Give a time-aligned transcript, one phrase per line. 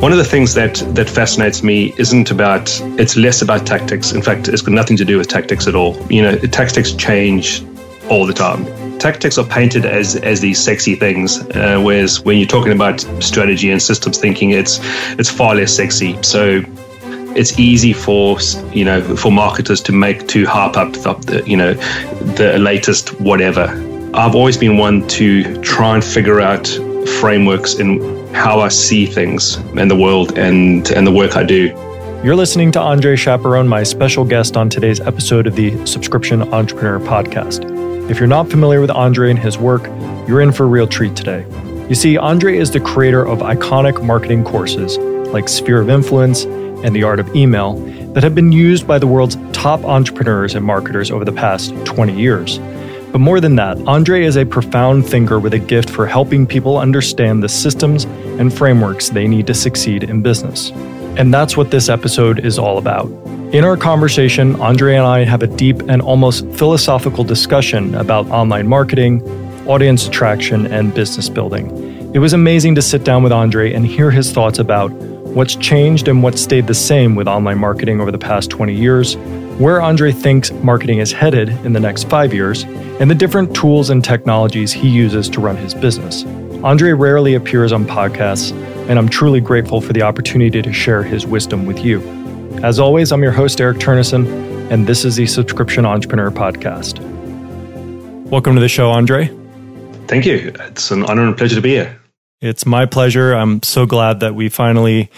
[0.00, 4.12] One of the things that that fascinates me isn't about it's less about tactics.
[4.12, 5.96] In fact, it's got nothing to do with tactics at all.
[6.10, 7.64] You know, tactics change
[8.10, 8.66] all the time.
[8.98, 13.70] Tactics are painted as as these sexy things, uh, whereas when you're talking about strategy
[13.70, 14.80] and systems thinking, it's
[15.18, 16.22] it's far less sexy.
[16.22, 16.62] So
[17.34, 18.38] it's easy for
[18.72, 21.72] you know for marketers to make to harp up the, you know
[22.34, 23.64] the latest whatever.
[24.12, 26.66] I've always been one to try and figure out
[27.20, 31.68] frameworks in how I see things and the world and, and the work I do.
[32.22, 37.00] You're listening to Andre Chaperon, my special guest on today's episode of the Subscription Entrepreneur
[37.00, 38.10] Podcast.
[38.10, 39.86] If you're not familiar with Andre and his work,
[40.28, 41.46] you're in for a real treat today.
[41.88, 46.94] You see, Andre is the creator of iconic marketing courses like Sphere of Influence and
[46.94, 47.74] The Art of Email
[48.12, 52.14] that have been used by the world's top entrepreneurs and marketers over the past 20
[52.14, 52.58] years.
[53.12, 56.78] But more than that, Andre is a profound thinker with a gift for helping people
[56.78, 58.04] understand the systems
[58.38, 60.70] and frameworks they need to succeed in business.
[61.16, 63.06] And that's what this episode is all about.
[63.52, 68.66] In our conversation, Andre and I have a deep and almost philosophical discussion about online
[68.66, 69.22] marketing,
[69.66, 72.12] audience attraction, and business building.
[72.12, 74.90] It was amazing to sit down with Andre and hear his thoughts about
[75.36, 79.14] what's changed and what stayed the same with online marketing over the past 20 years,
[79.58, 82.64] where Andre thinks marketing is headed in the next five years,
[83.00, 86.24] and the different tools and technologies he uses to run his business.
[86.62, 88.52] Andre rarely appears on podcasts,
[88.88, 92.02] and I'm truly grateful for the opportunity to share his wisdom with you.
[92.62, 94.26] As always, I'm your host, Eric Turnison,
[94.70, 96.98] and this is the Subscription Entrepreneur Podcast.
[98.28, 99.30] Welcome to the show, Andre.
[100.06, 100.52] Thank you.
[100.60, 101.98] It's an honor and pleasure to be here.
[102.42, 103.32] It's my pleasure.
[103.32, 105.10] I'm so glad that we finally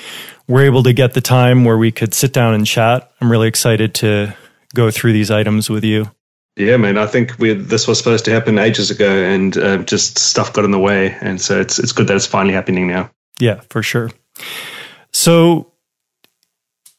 [0.49, 3.13] were able to get the time where we could sit down and chat.
[3.21, 4.35] I'm really excited to
[4.75, 6.11] go through these items with you.
[6.57, 6.99] Yeah, man.
[6.99, 10.65] I think we this was supposed to happen ages ago, and uh, just stuff got
[10.65, 13.11] in the way, and so it's it's good that it's finally happening now.
[13.39, 14.11] Yeah, for sure.
[15.13, 15.73] So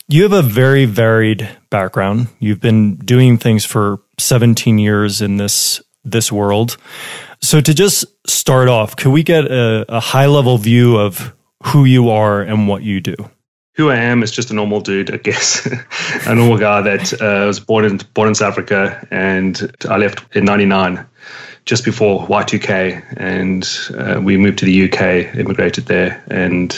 [0.07, 2.29] you have a very varied background.
[2.39, 6.77] You've been doing things for 17 years in this this world.
[7.41, 11.33] So to just start off, could we get a, a high level view of
[11.65, 13.15] who you are and what you do?
[13.79, 15.65] Who I am is just a normal dude, I guess,
[16.27, 20.35] a normal guy that uh, was born in born in South Africa, and I left
[20.35, 21.05] in '99,
[21.63, 23.65] just before Y2K, and
[23.97, 26.77] uh, we moved to the UK, immigrated there, and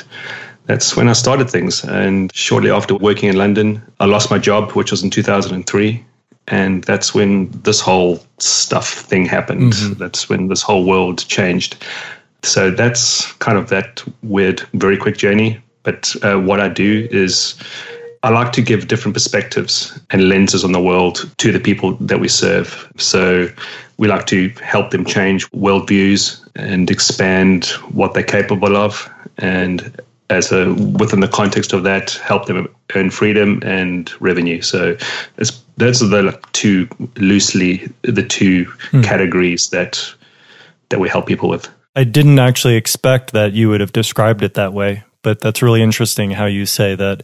[0.67, 1.83] that's when I started things.
[1.83, 6.05] And shortly after working in London, I lost my job, which was in 2003
[6.47, 9.73] and that's when this whole stuff thing happened.
[9.73, 9.93] Mm-hmm.
[9.93, 11.83] That's when this whole world changed.
[12.43, 15.61] So that's kind of that weird, very quick journey.
[15.83, 17.55] But uh, what I do is
[18.23, 22.19] I like to give different perspectives and lenses on the world to the people that
[22.19, 22.91] we serve.
[22.97, 23.49] So
[23.97, 30.51] we like to help them change worldviews and expand what they're capable of and as
[30.51, 34.97] a within the context of that help them earn freedom and revenue so
[35.37, 36.87] it's those are the like, two
[37.17, 39.01] loosely the two hmm.
[39.01, 40.13] categories that
[40.89, 44.55] that we help people with i didn't actually expect that you would have described it
[44.55, 47.23] that way but that's really interesting how you say that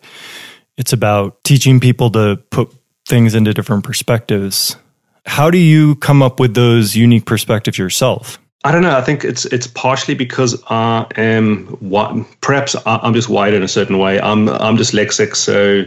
[0.78, 2.74] it's about teaching people to put
[3.08, 4.76] things into different perspectives
[5.26, 8.98] how do you come up with those unique perspectives yourself I don't know.
[8.98, 13.68] I think it's it's partially because I am what perhaps I'm just wired in a
[13.68, 14.20] certain way.
[14.20, 15.84] I'm I'm dyslexic, so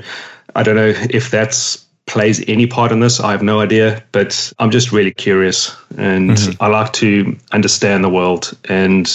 [0.55, 3.21] I don't know if that's plays any part in this.
[3.21, 6.63] I have no idea, but I'm just really curious and mm-hmm.
[6.63, 8.57] I like to understand the world.
[8.69, 9.07] And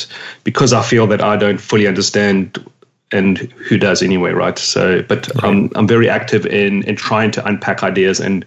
[0.45, 2.63] because I feel that I don't fully understand
[3.11, 4.57] and who does anyway, right?
[4.57, 5.43] So, but right.
[5.43, 8.45] I'm I'm very active in in trying to unpack ideas and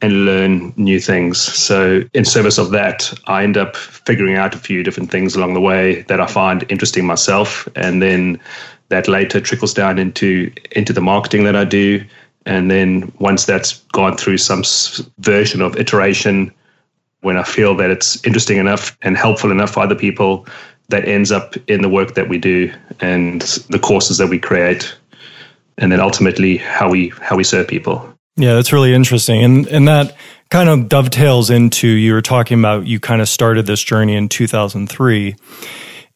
[0.00, 1.40] and learn new things.
[1.40, 5.54] So, in service of that, I end up figuring out a few different things along
[5.54, 8.40] the way that I find interesting myself, and then
[8.88, 12.04] that later trickles down into into the marketing that I do.
[12.44, 14.64] And then once that's gone through some
[15.20, 16.52] version of iteration,
[17.20, 20.46] when I feel that it's interesting enough and helpful enough for other people,
[20.92, 24.94] that ends up in the work that we do and the courses that we create,
[25.76, 28.08] and then ultimately how we how we serve people.
[28.36, 29.42] Yeah, that's really interesting.
[29.42, 30.16] And and that
[30.50, 34.28] kind of dovetails into you were talking about you kind of started this journey in
[34.28, 35.34] 2003.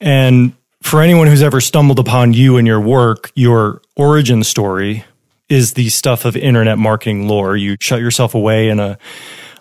[0.01, 0.53] And
[0.83, 5.05] for anyone who's ever stumbled upon you and your work, your origin story
[5.49, 7.57] is the stuff of internet marketing lore.
[7.57, 8.99] You shut yourself away in a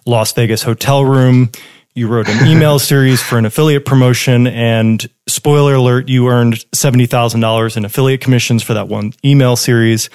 [0.06, 1.52] Las Vegas hotel room.
[1.98, 7.78] You wrote an email series for an affiliate promotion and spoiler alert, you earned $70,000
[7.78, 10.10] in affiliate commissions for that one email series.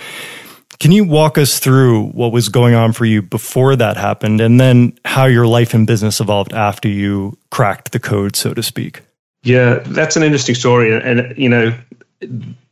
[0.79, 4.61] Can you walk us through what was going on for you before that happened and
[4.61, 9.01] then how your life and business evolved after you cracked the code, so to speak?
[9.43, 10.95] Yeah, that's an interesting story.
[10.95, 11.75] And, you know,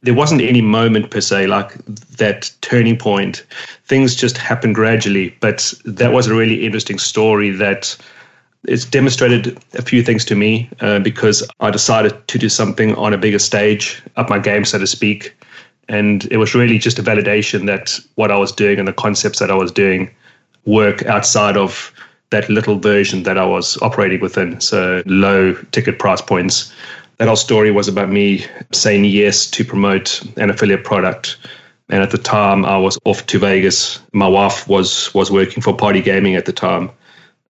[0.03, 1.73] there wasn't any moment per se like
[2.19, 3.47] that turning point.
[3.87, 7.97] Things just happened gradually, but that was a really interesting story that
[8.65, 13.15] it's demonstrated a few things to me uh, because I decided to do something on
[13.15, 15.37] a bigger stage, up my game, so to speak.
[15.89, 19.39] And it was really just a validation that what I was doing and the concepts
[19.39, 20.11] that I was doing
[20.67, 21.93] work outside of
[22.31, 24.61] that little version that I was operating within.
[24.61, 26.73] So low ticket price points.
[27.17, 31.39] That whole story was about me saying yes to promote an affiliate product.
[31.89, 33.99] And at the time I was off to Vegas.
[34.13, 36.91] My wife was was working for Party Gaming at the time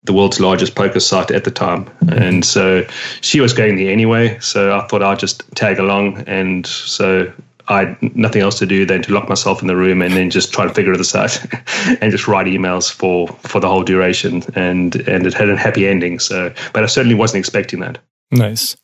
[0.06, 1.90] the world's largest poker site at the time.
[2.08, 2.86] And so
[3.20, 4.38] she was going there anyway.
[4.40, 6.18] So I thought I'd just tag along.
[6.26, 7.32] And so
[7.68, 10.30] I had nothing else to do than to lock myself in the room and then
[10.30, 11.38] just try to figure this out
[12.00, 14.42] and just write emails for, for the whole duration.
[14.54, 16.20] And, and it had a happy ending.
[16.20, 17.98] So, but I certainly wasn't expecting that.
[18.30, 18.76] Nice.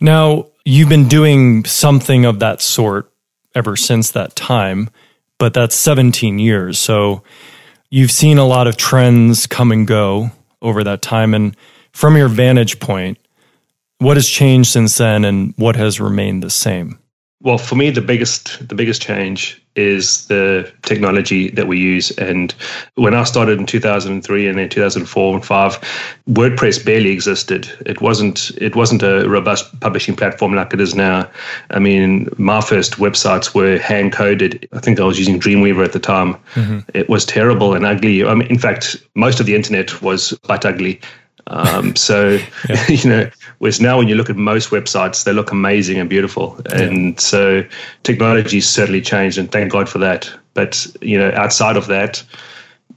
[0.00, 3.10] Now, you've been doing something of that sort
[3.54, 4.90] ever since that time,
[5.38, 6.78] but that's 17 years.
[6.78, 7.22] So
[7.90, 10.32] you've seen a lot of trends come and go
[10.64, 11.34] over that time.
[11.34, 11.56] And
[11.92, 13.18] from your vantage point,
[13.98, 16.98] what has changed since then and what has remained the same?
[17.40, 22.10] Well, for me, the biggest the biggest change is the technology that we use.
[22.12, 22.54] And
[22.94, 25.80] when I started in 2003 and then 2004 and five,
[26.28, 27.68] WordPress barely existed.
[27.86, 31.28] It wasn't it wasn't a robust publishing platform like it is now.
[31.70, 34.68] I mean, my first websites were hand coded.
[34.72, 36.34] I think I was using Dreamweaver at the time.
[36.54, 36.78] Mm-hmm.
[36.94, 38.24] It was terrible and ugly.
[38.24, 41.00] I mean, in fact, most of the internet was quite ugly.
[41.46, 42.38] Um, so,
[42.68, 42.86] yeah.
[42.88, 46.60] you know, whereas now when you look at most websites, they look amazing and beautiful.
[46.72, 47.20] And yeah.
[47.20, 47.64] so
[48.02, 50.30] technology's certainly changed and thank God for that.
[50.54, 52.22] But, you know, outside of that,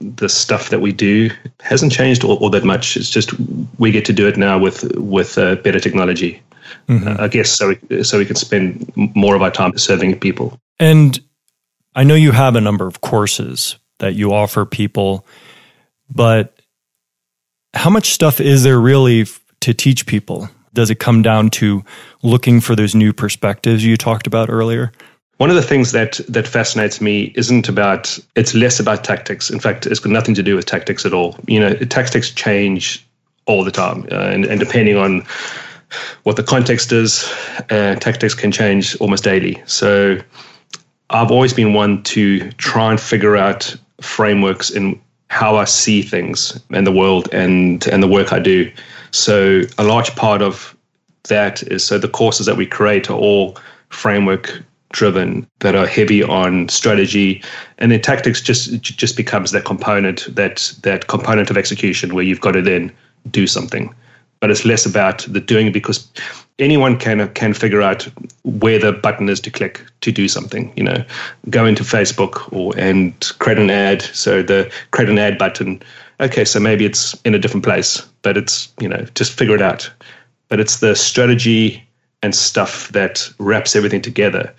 [0.00, 1.30] the stuff that we do
[1.60, 2.96] hasn't changed all, all that much.
[2.96, 3.32] It's just
[3.78, 6.40] we get to do it now with with uh, better technology.
[6.88, 7.08] Mm-hmm.
[7.08, 7.74] Uh, I guess so.
[7.88, 10.58] We, so we can spend more of our time serving people.
[10.78, 11.18] And
[11.94, 15.26] I know you have a number of courses that you offer people,
[16.14, 16.57] but
[17.78, 19.24] how much stuff is there really
[19.60, 20.50] to teach people?
[20.74, 21.84] Does it come down to
[22.22, 24.92] looking for those new perspectives you talked about earlier?
[25.36, 29.48] One of the things that that fascinates me isn't about it's less about tactics.
[29.48, 31.36] In fact, it's got nothing to do with tactics at all.
[31.46, 33.06] You know, tactics change
[33.46, 35.24] all the time, uh, and, and depending on
[36.24, 37.32] what the context is,
[37.70, 39.62] uh, tactics can change almost daily.
[39.66, 40.18] So,
[41.10, 46.58] I've always been one to try and figure out frameworks in how I see things
[46.70, 48.70] and the world and and the work I do.
[49.10, 50.76] So a large part of
[51.24, 53.56] that is so the courses that we create are all
[53.90, 57.42] framework driven that are heavy on strategy
[57.76, 62.40] and then tactics just just becomes that component that that component of execution where you've
[62.40, 62.90] got to then
[63.30, 63.94] do something
[64.40, 66.10] but it's less about the doing because
[66.58, 68.08] anyone can can figure out
[68.44, 70.72] where the button is to click to do something.
[70.76, 71.04] You know,
[71.50, 74.02] go into Facebook or and create an ad.
[74.02, 75.82] So the create an ad button.
[76.20, 79.62] Okay, so maybe it's in a different place, but it's you know just figure it
[79.62, 79.90] out.
[80.48, 81.84] But it's the strategy
[82.22, 84.52] and stuff that wraps everything together.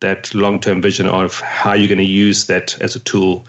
[0.00, 3.44] That long term vision of how you're going to use that as a tool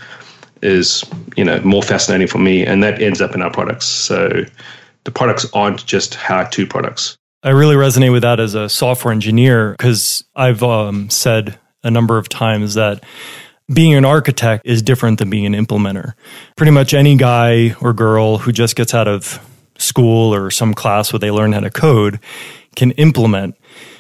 [0.62, 1.04] is
[1.36, 3.86] you know more fascinating for me, and that ends up in our products.
[3.86, 4.46] So
[5.04, 7.18] the products aren't just how to products.
[7.44, 12.18] I really resonate with that as a software engineer because I've um, said a number
[12.18, 13.04] of times that
[13.74, 16.14] being an architect is different than being an implementer.
[16.56, 19.40] Pretty much any guy or girl who just gets out of
[19.78, 22.20] school or some class where they learn how to code
[22.76, 23.56] can implement.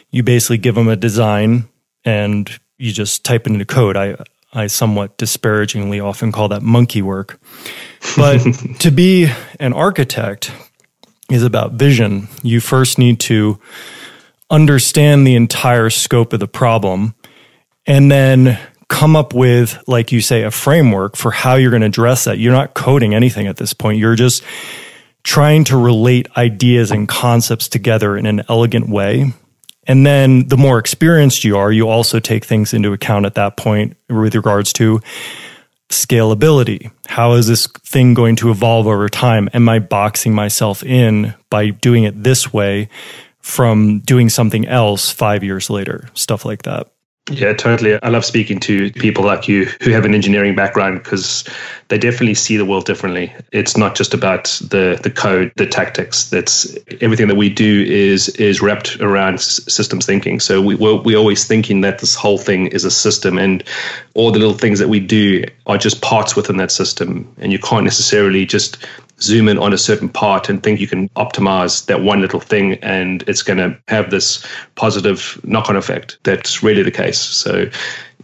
[0.09, 1.67] You basically give them a design
[2.03, 3.97] and you just type it into code.
[3.97, 4.17] I
[4.53, 7.39] I somewhat disparagingly often call that monkey work.
[8.15, 8.39] But
[8.79, 9.29] to be
[9.59, 10.51] an architect,
[11.29, 12.27] is about vision.
[12.43, 13.59] You first need to
[14.49, 17.15] understand the entire scope of the problem
[17.85, 21.87] and then come up with, like you say, a framework for how you're going to
[21.87, 22.39] address that.
[22.39, 23.99] You're not coding anything at this point.
[23.99, 24.43] You're just
[25.23, 29.33] trying to relate ideas and concepts together in an elegant way.
[29.85, 33.57] And then the more experienced you are, you also take things into account at that
[33.57, 35.01] point with regards to
[35.89, 36.91] scalability.
[37.07, 39.49] How is this thing going to evolve over time?
[39.53, 42.89] Am I boxing myself in by doing it this way
[43.39, 46.09] from doing something else five years later?
[46.13, 46.91] Stuff like that.
[47.29, 48.01] Yeah, totally.
[48.01, 51.43] I love speaking to people like you who have an engineering background because
[51.89, 53.35] they definitely see the world differently.
[53.51, 56.29] It's not just about the the code, the tactics.
[56.29, 60.39] That's everything that we do is is wrapped around systems thinking.
[60.39, 63.61] So we we're, we're always thinking that this whole thing is a system, and
[64.13, 67.29] all the little things that we do are just parts within that system.
[67.39, 68.77] And you can't necessarily just
[69.19, 72.73] zoom in on a certain part and think you can optimize that one little thing
[72.75, 74.45] and it's going to have this
[74.75, 76.17] positive knock on effect.
[76.23, 77.19] That's really the case.
[77.19, 77.69] So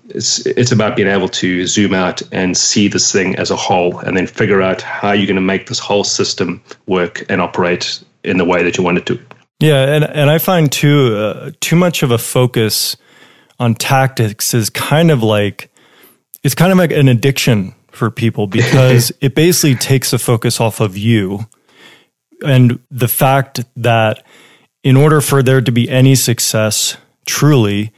[0.10, 4.00] it's it's about being able to zoom out and see this thing as a whole
[4.00, 8.04] and then figure out how you're going to make this whole system work and operate
[8.24, 9.20] in the way that you want it to.
[9.60, 12.98] Yeah, and and I find too uh, too much of a focus
[13.60, 15.72] on tactics is kind of like
[16.44, 20.80] it's kind of like an addiction for people because it basically takes the focus off
[20.80, 21.48] of you
[22.44, 24.24] and the fact that
[24.84, 27.94] in order for there to be any success truly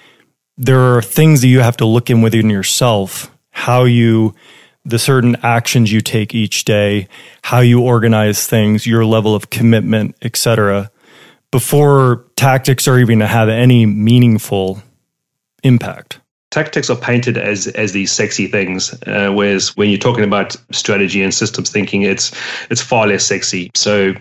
[0.57, 4.35] there are things that you have to look in within yourself how you
[4.83, 7.07] the certain actions you take each day
[7.43, 10.91] how you organize things your level of commitment etc
[11.51, 14.83] before tactics are even to have any meaningful
[15.63, 16.19] impact
[16.55, 21.21] tactics are painted as as these sexy things, uh, whereas when you're talking about strategy
[21.21, 22.31] and systems thinking, it's
[22.69, 23.71] it's far less sexy.
[23.75, 24.13] So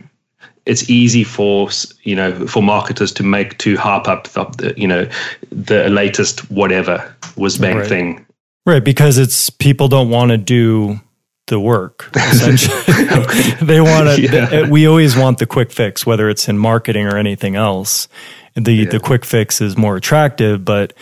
[0.66, 1.68] it's easy for
[2.02, 5.08] you know for marketers to make to harp up the, the you know
[5.50, 7.86] the latest whatever was bang right.
[7.88, 8.26] thing.
[8.66, 11.00] Right, because it's people don't want to do
[11.46, 12.10] the work.
[12.16, 12.82] Essentially,
[13.62, 14.22] they want to.
[14.22, 14.68] Yeah.
[14.68, 18.08] We always want the quick fix, whether it's in marketing or anything else.
[18.56, 18.90] The yeah.
[18.90, 20.94] the quick fix is more attractive, but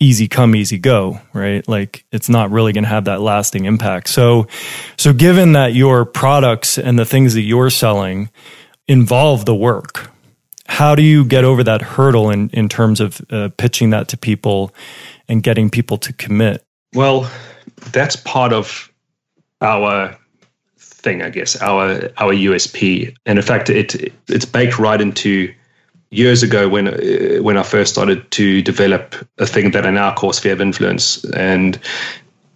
[0.00, 1.66] easy come easy go right?
[1.68, 4.08] Like it's not really going to have that lasting impact.
[4.08, 4.46] So
[4.96, 8.30] so given that your products and the things that you're selling
[8.86, 10.10] involve the work
[10.66, 14.16] how do you get over that hurdle in in terms of uh, pitching that to
[14.16, 14.74] people
[15.28, 16.64] and getting people to commit?
[16.94, 17.30] Well
[17.92, 18.90] that's part of
[19.60, 20.16] our
[20.78, 25.52] thing i guess our our usp and in fact it it's baked right into
[26.14, 30.14] years ago when uh, when I first started to develop a thing that I now
[30.14, 31.78] call sphere of influence, and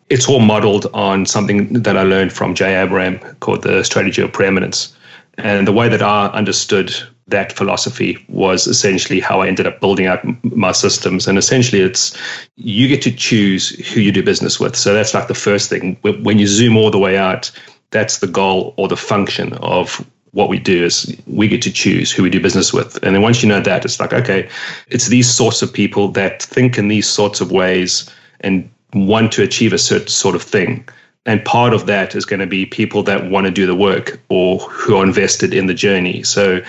[0.08, 4.32] it's all modeled on something that I learned from Jay Abraham called the strategy of
[4.32, 4.94] preeminence.
[5.36, 6.94] And the way that I understood
[7.28, 11.28] that philosophy was essentially how I ended up building out my systems.
[11.28, 12.16] And essentially, it's
[12.56, 14.74] you get to choose who you do business with.
[14.74, 15.98] So that's like the first thing.
[16.02, 17.50] When you zoom all the way out,
[17.90, 22.12] that's the goal or the function of what we do is we get to choose
[22.12, 23.02] who we do business with.
[23.02, 24.48] And then once you know that, it's like, okay,
[24.88, 29.42] it's these sorts of people that think in these sorts of ways and want to
[29.42, 30.86] achieve a certain sort of thing.
[31.26, 34.18] And part of that is going to be people that want to do the work
[34.28, 36.22] or who are invested in the journey.
[36.22, 36.62] So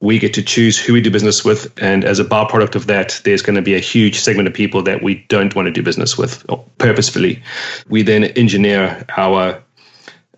[0.00, 1.72] we get to choose who we do business with.
[1.80, 4.82] And as a byproduct of that, there's going to be a huge segment of people
[4.82, 6.44] that we don't want to do business with
[6.78, 7.42] purposefully.
[7.88, 9.62] We then engineer our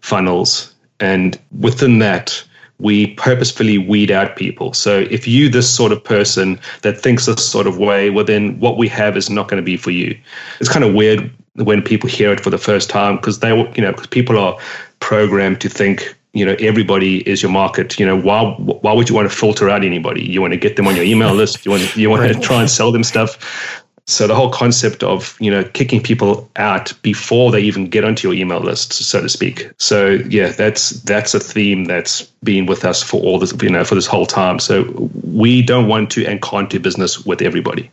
[0.00, 2.42] funnels and within that,
[2.80, 4.72] we purposefully weed out people.
[4.72, 8.58] So if you this sort of person that thinks this sort of way, well then
[8.60, 10.16] what we have is not going to be for you.
[10.60, 13.82] It's kind of weird when people hear it for the first time because they you
[13.82, 14.56] know because people are
[15.00, 19.14] programmed to think you know everybody is your market you know why why would you
[19.14, 21.72] want to filter out anybody you want to get them on your email list you
[21.72, 22.34] want you want right.
[22.34, 26.50] to try and sell them stuff so the whole concept of you know kicking people
[26.56, 29.70] out before they even get onto your email list, so to speak.
[29.76, 33.84] So yeah, that's that's a theme that's been with us for all this you know
[33.84, 34.60] for this whole time.
[34.60, 37.90] So we don't want to and can't do business with everybody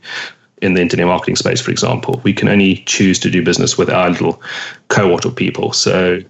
[0.62, 2.22] in the internet marketing space, for example.
[2.24, 4.42] We can only choose to do business with our little
[4.88, 5.74] cohort of people.
[5.74, 6.22] So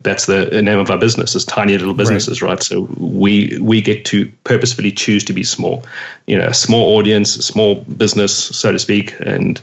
[0.00, 2.50] that's the name of our business is tiny little businesses right.
[2.50, 2.62] right.
[2.62, 5.84] so we we get to purposefully choose to be small.
[6.26, 9.60] You know a small audience a small business so to speak and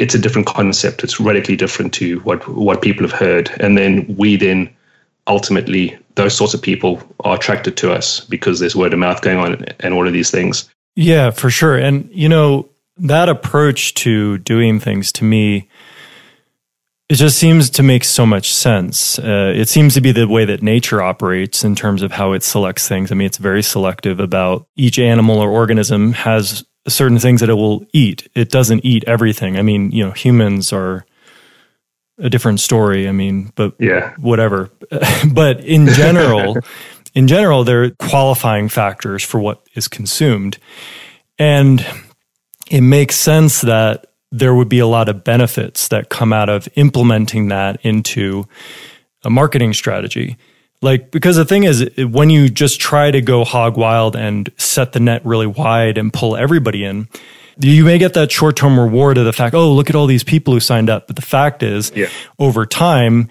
[0.00, 1.04] it's a different concept.
[1.04, 3.50] It's radically different to what what people have heard.
[3.60, 4.74] And then we then
[5.26, 9.38] ultimately those sorts of people are attracted to us because there's word of mouth going
[9.38, 10.68] on and all of these things.
[10.96, 11.76] Yeah for sure.
[11.76, 15.68] And you know that approach to doing things to me
[17.10, 19.18] it just seems to make so much sense.
[19.18, 22.44] Uh, it seems to be the way that nature operates in terms of how it
[22.44, 23.10] selects things.
[23.10, 27.54] I mean, it's very selective about each animal or organism has certain things that it
[27.54, 28.28] will eat.
[28.36, 29.58] It doesn't eat everything.
[29.58, 31.04] I mean, you know, humans are
[32.18, 33.08] a different story.
[33.08, 34.70] I mean, but yeah, whatever.
[35.32, 36.58] but in general,
[37.14, 40.58] in general, there are qualifying factors for what is consumed.
[41.40, 41.84] And
[42.70, 46.68] it makes sense that there would be a lot of benefits that come out of
[46.76, 48.46] implementing that into
[49.24, 50.36] a marketing strategy.
[50.82, 54.92] Like, because the thing is, when you just try to go hog wild and set
[54.92, 57.08] the net really wide and pull everybody in,
[57.58, 60.24] you may get that short term reward of the fact, oh, look at all these
[60.24, 61.06] people who signed up.
[61.06, 62.08] But the fact is, yeah.
[62.38, 63.28] over time,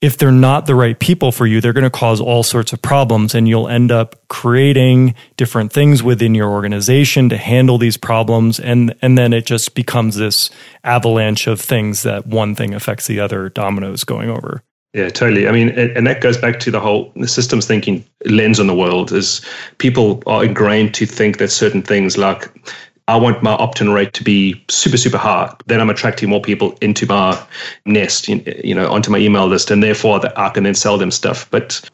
[0.00, 2.80] if they're not the right people for you, they're going to cause all sorts of
[2.80, 8.58] problems and you'll end up creating different things within your organization to handle these problems.
[8.58, 10.50] And, and then it just becomes this
[10.84, 14.62] avalanche of things that one thing affects the other dominoes going over.
[14.94, 15.46] Yeah, totally.
[15.46, 19.12] I mean, and that goes back to the whole systems thinking lens on the world
[19.12, 19.44] is
[19.78, 22.50] people are ingrained to think that certain things like
[23.10, 25.52] I want my opt-in rate to be super, super high.
[25.66, 27.44] Then I'm attracting more people into my
[27.84, 31.50] nest, you know, onto my email list, and therefore I can then sell them stuff.
[31.50, 31.90] But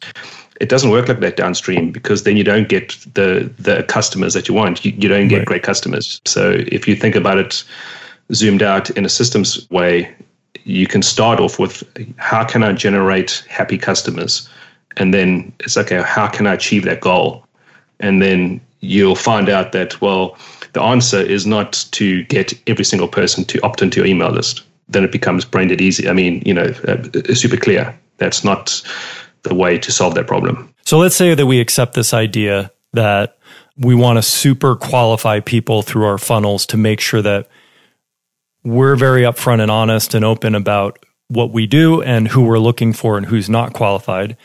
[0.61, 4.47] it doesn't work like that downstream because then you don't get the the customers that
[4.47, 4.85] you want.
[4.85, 5.47] You, you don't get right.
[5.47, 6.21] great customers.
[6.25, 7.63] So if you think about it
[8.31, 10.15] zoomed out in a systems way,
[10.65, 11.83] you can start off with
[12.17, 14.47] how can I generate happy customers?
[14.97, 17.43] And then it's okay, how can I achieve that goal?
[17.99, 20.37] And then you'll find out that, well,
[20.77, 24.61] the answer is not to get every single person to opt into your email list.
[24.87, 26.07] Then it becomes brain dead easy.
[26.07, 27.97] I mean, you know, uh, super clear.
[28.17, 28.83] That's not
[29.41, 30.71] the way to solve that problem.
[30.85, 33.37] So let's say that we accept this idea that
[33.75, 37.47] we want to super qualify people through our funnels to make sure that
[38.63, 42.93] we're very upfront and honest and open about what we do and who we're looking
[42.93, 44.37] for and who's not qualified.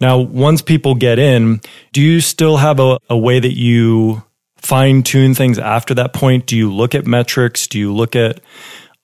[0.00, 1.60] Now, once people get in,
[1.92, 4.23] do you still have a, a way that you
[4.64, 6.46] fine tune things after that point?
[6.46, 7.66] Do you look at metrics?
[7.66, 8.40] Do you look at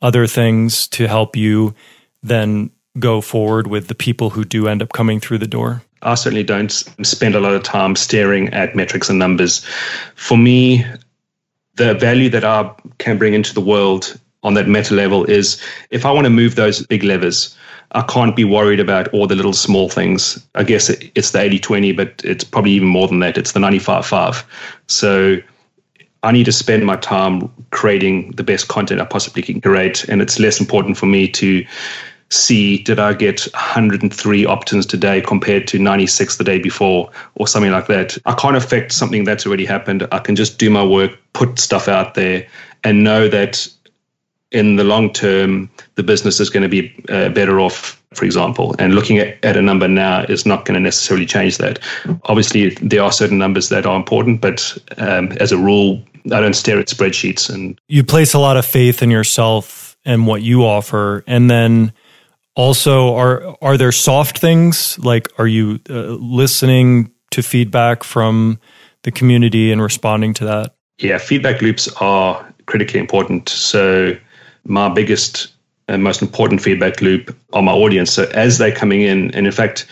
[0.02, 1.74] other things to help you
[2.22, 5.82] then go forward with the people who do end up coming through the door?
[6.02, 9.64] I certainly don't spend a lot of time staring at metrics and numbers.
[10.16, 10.84] For me,
[11.74, 16.06] the value that I can bring into the world on that meta level is if
[16.06, 17.54] I want to move those big levers,
[17.92, 20.44] I can't be worried about all the little small things.
[20.54, 23.36] I guess it's the 80 20, but it's probably even more than that.
[23.36, 24.44] It's the 95 5.
[24.86, 25.38] So
[26.22, 30.04] I need to spend my time creating the best content I possibly can create.
[30.04, 31.64] And it's less important for me to
[32.28, 37.72] see did I get 103 opt-ins today compared to 96 the day before or something
[37.72, 38.16] like that.
[38.24, 40.06] I can't affect something that's already happened.
[40.12, 42.46] I can just do my work, put stuff out there
[42.84, 43.68] and know that
[44.52, 48.74] in the long term, the business is going to be uh, better off, for example.
[48.78, 51.78] And looking at, at a number now is not going to necessarily change that.
[52.24, 56.54] Obviously, there are certain numbers that are important, but um, as a rule, I don't
[56.54, 57.48] stare at spreadsheets.
[57.52, 61.92] And you place a lot of faith in yourself and what you offer, and then
[62.56, 68.58] also are are there soft things like are you uh, listening to feedback from
[69.02, 70.74] the community and responding to that?
[70.98, 73.48] Yeah, feedback loops are critically important.
[73.48, 74.16] So
[74.64, 75.48] my biggest
[75.88, 78.12] and most important feedback loop on my audience.
[78.12, 79.86] So as they're coming in, and in fact,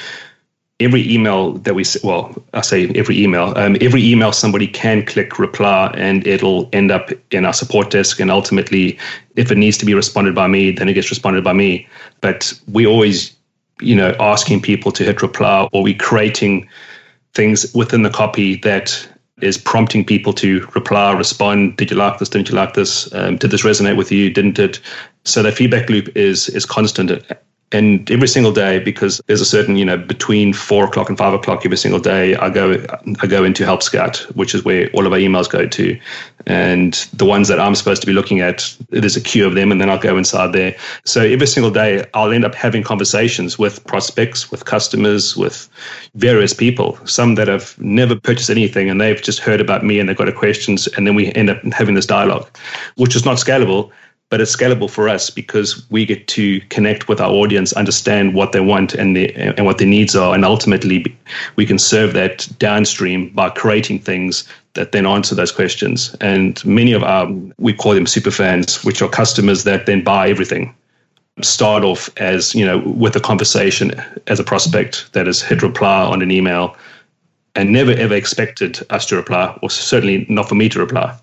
[0.80, 5.38] every email that we well i say every email um, every email somebody can click
[5.38, 8.96] reply and it'll end up in our support desk and ultimately
[9.34, 11.86] if it needs to be responded by me then it gets responded by me
[12.20, 13.34] but we always
[13.80, 16.68] you know asking people to hit reply or we creating
[17.34, 19.08] things within the copy that
[19.40, 21.76] is prompting people to reply, respond.
[21.76, 22.28] Did you like this?
[22.28, 23.12] Didn't you like this?
[23.14, 24.30] Um, did this resonate with you?
[24.30, 24.80] Didn't it?
[25.24, 27.10] So the feedback loop is is constant
[27.72, 31.34] and every single day because there's a certain you know between four o'clock and five
[31.34, 32.82] o'clock every single day i go
[33.20, 35.98] i go into help scout which is where all of our emails go to.
[36.46, 39.70] And the ones that i'm supposed to be looking at there's a queue of them
[39.70, 40.74] and then i'll go inside there.
[41.04, 45.68] So every single day i'll end up having conversations with prospects with customers with
[46.14, 50.08] various people some that have never purchased anything and they've just heard about me and
[50.08, 52.48] they've got questions and then we end up having this dialogue
[52.96, 53.90] which is not scalable
[54.30, 58.52] but it's scalable for us because we get to connect with our audience, understand what
[58.52, 61.16] they want and the, and what their needs are, and ultimately
[61.56, 66.14] we can serve that downstream by creating things that then answer those questions.
[66.20, 67.26] And many of our
[67.58, 70.74] we call them super fans, which are customers that then buy everything.
[71.40, 73.92] Start off as you know with a conversation
[74.26, 76.76] as a prospect that is hit reply on an email,
[77.54, 81.16] and never ever expected us to reply, or certainly not for me to reply.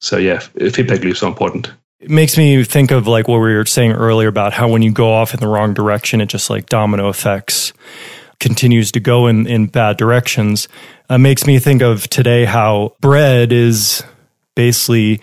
[0.00, 1.70] So yeah, feedback loops are important.
[2.00, 4.90] It makes me think of like what we were saying earlier about how when you
[4.90, 7.74] go off in the wrong direction, it just like domino effects
[8.38, 10.66] continues to go in, in bad directions.
[11.10, 14.02] It makes me think of today how bread is
[14.54, 15.20] basically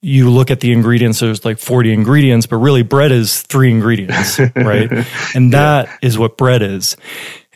[0.00, 4.38] you look at the ingredients, there's like 40 ingredients, but really bread is three ingredients,
[4.56, 4.90] right?
[5.34, 5.96] And that yeah.
[6.00, 6.96] is what bread is.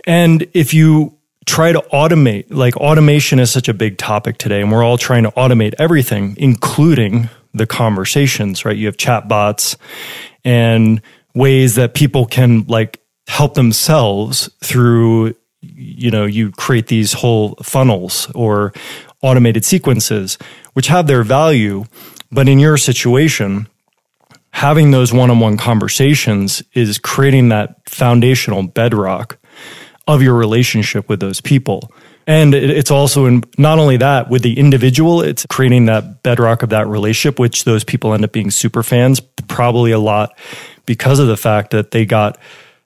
[0.07, 4.71] And if you try to automate, like automation is such a big topic today, and
[4.71, 8.77] we're all trying to automate everything, including the conversations, right?
[8.77, 9.77] You have chat bots
[10.45, 11.03] and
[11.35, 18.31] ways that people can like help themselves through, you know, you create these whole funnels
[18.35, 18.73] or
[19.23, 20.39] automated sequences,
[20.73, 21.85] which have their value.
[22.33, 23.69] But in your situation,
[24.53, 29.40] having those one on one conversations is creating that foundational bedrock
[30.11, 31.93] of your relationship with those people.
[32.27, 36.69] And it's also in not only that with the individual, it's creating that bedrock of
[36.69, 40.39] that relationship, which those people end up being super fans, probably a lot
[40.87, 42.39] because of the fact that they got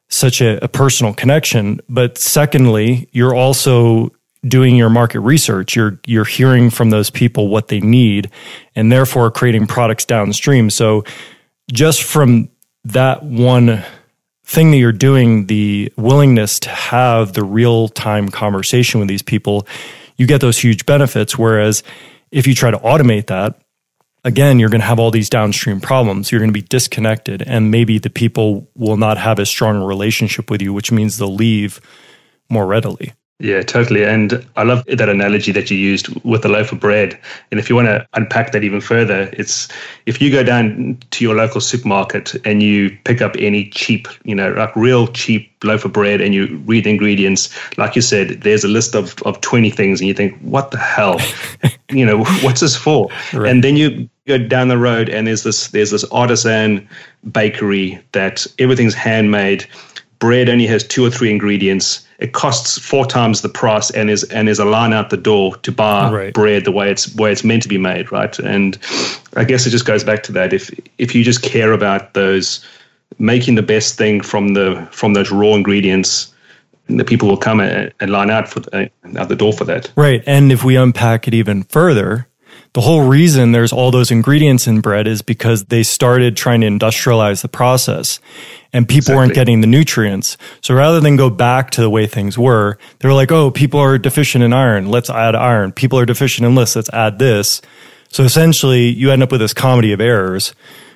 [0.08, 1.80] such a, a personal connection.
[1.88, 4.12] But secondly, you're also
[4.46, 5.74] doing your market research.
[5.74, 8.30] You're you're hearing from those people what they need,
[8.74, 10.70] and therefore creating products downstream.
[10.70, 11.04] So
[11.72, 12.48] just from
[12.84, 13.82] that one
[14.44, 19.66] thing that you're doing, the willingness to have the real time conversation with these people,
[20.16, 21.38] you get those huge benefits.
[21.38, 21.82] Whereas
[22.30, 23.58] if you try to automate that,
[24.24, 26.30] again, you're going to have all these downstream problems.
[26.30, 29.86] You're going to be disconnected, and maybe the people will not have as strong a
[29.86, 31.80] relationship with you, which means they'll leave
[32.48, 33.12] more readily.
[33.40, 34.04] Yeah, totally.
[34.04, 37.18] And I love that analogy that you used with the loaf of bread.
[37.50, 39.68] And if you want to unpack that even further, it's
[40.06, 44.36] if you go down to your local supermarket and you pick up any cheap, you
[44.36, 48.42] know, like real cheap loaf of bread and you read the ingredients, like you said,
[48.42, 51.20] there's a list of, of 20 things and you think, what the hell?
[51.90, 53.10] you know, what's this for?
[53.32, 53.50] Right.
[53.50, 56.88] And then you go down the road and there's this there's this artisan
[57.32, 59.66] bakery that everything's handmade.
[60.18, 64.24] Bread only has two or three ingredients it costs four times the price and is
[64.24, 66.34] and is a line out the door to buy right.
[66.34, 68.38] bread the way it's way it's meant to be made, right?
[68.38, 68.78] And
[69.36, 70.52] I guess it just goes back to that.
[70.52, 72.64] If if you just care about those
[73.18, 76.32] making the best thing from the from those raw ingredients,
[76.86, 79.90] the people will come and, line out for the, out the door for that.
[79.96, 80.22] Right.
[80.26, 82.28] And if we unpack it even further,
[82.74, 86.66] the whole reason there's all those ingredients in bread is because they started trying to
[86.66, 88.18] industrialize the process
[88.72, 89.16] and people exactly.
[89.16, 90.36] weren't getting the nutrients.
[90.60, 93.78] So rather than go back to the way things were, they were like, oh, people
[93.78, 94.88] are deficient in iron.
[94.88, 95.70] Let's add iron.
[95.70, 96.74] People are deficient in this.
[96.74, 97.62] Let's add this.
[98.08, 100.52] So essentially, you end up with this comedy of errors,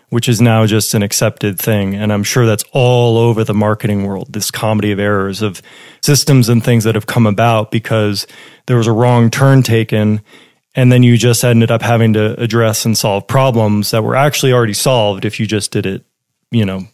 [0.09, 1.95] which is now just an accepted thing.
[1.95, 5.63] And I'm sure that's all over the marketing world, this comedy of errors of
[6.01, 8.27] systems and things that have come about because
[8.67, 10.23] there was a wrong turn taken
[10.79, 14.53] and then you just ended up having to address and solve problems that were actually
[14.53, 16.05] already solved if you just did it,
[16.53, 16.87] you know,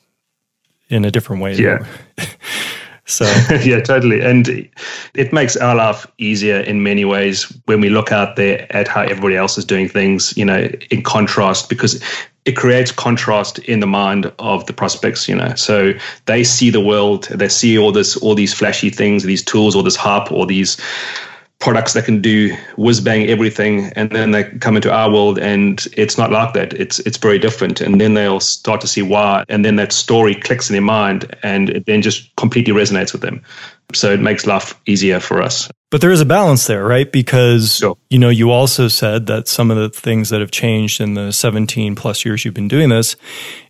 [0.89, 1.55] in a different way.
[1.55, 1.87] Yeah.
[3.05, 3.27] so
[3.63, 4.23] yeah, totally.
[4.23, 4.71] And
[5.13, 9.03] it makes our life easier in many ways when we look out there at how
[9.03, 12.03] everybody else is doing things, you know, in contrast, because
[12.47, 15.55] it creates contrast in the mind of the prospects, you know.
[15.57, 15.93] So
[16.25, 19.83] they see the world, they see all this, all these flashy things, these tools, all
[19.83, 20.79] this hype, all these
[21.61, 25.87] products that can do whiz bang everything and then they come into our world and
[25.97, 26.75] it's not like that.
[26.75, 27.81] It's it's very different.
[27.81, 31.35] And then they'll start to see why and then that story clicks in their mind
[31.43, 33.43] and it then just completely resonates with them.
[33.95, 35.71] So it makes life easier for us.
[35.91, 37.11] But there is a balance there right?
[37.11, 37.97] Because sure.
[38.11, 41.33] you know you also said that some of the things that have changed in the
[41.33, 43.17] 17 plus years you've been doing this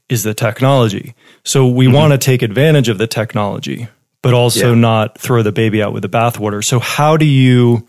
[0.08, 1.14] is the technology.
[1.44, 1.94] So we mm-hmm.
[1.94, 3.88] want to take advantage of the technology
[4.24, 4.74] but also yeah.
[4.74, 6.64] not throw the baby out with the bathwater.
[6.64, 7.86] So, how do you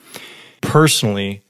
[0.62, 1.42] personally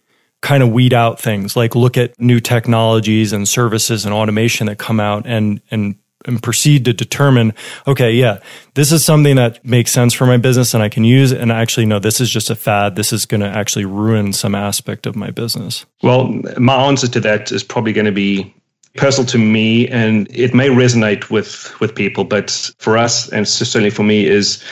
[0.41, 4.77] kind of weed out things like look at new technologies and services and automation that
[4.77, 5.95] come out and and
[6.25, 7.51] and proceed to determine
[7.87, 8.37] okay yeah
[8.75, 11.85] this is something that makes sense for my business and i can use and actually
[11.85, 15.15] no this is just a fad this is going to actually ruin some aspect of
[15.15, 16.27] my business well
[16.59, 18.53] my answer to that is probably going to be
[18.95, 23.89] personal to me and it may resonate with with people but for us and certainly
[23.89, 24.63] for me is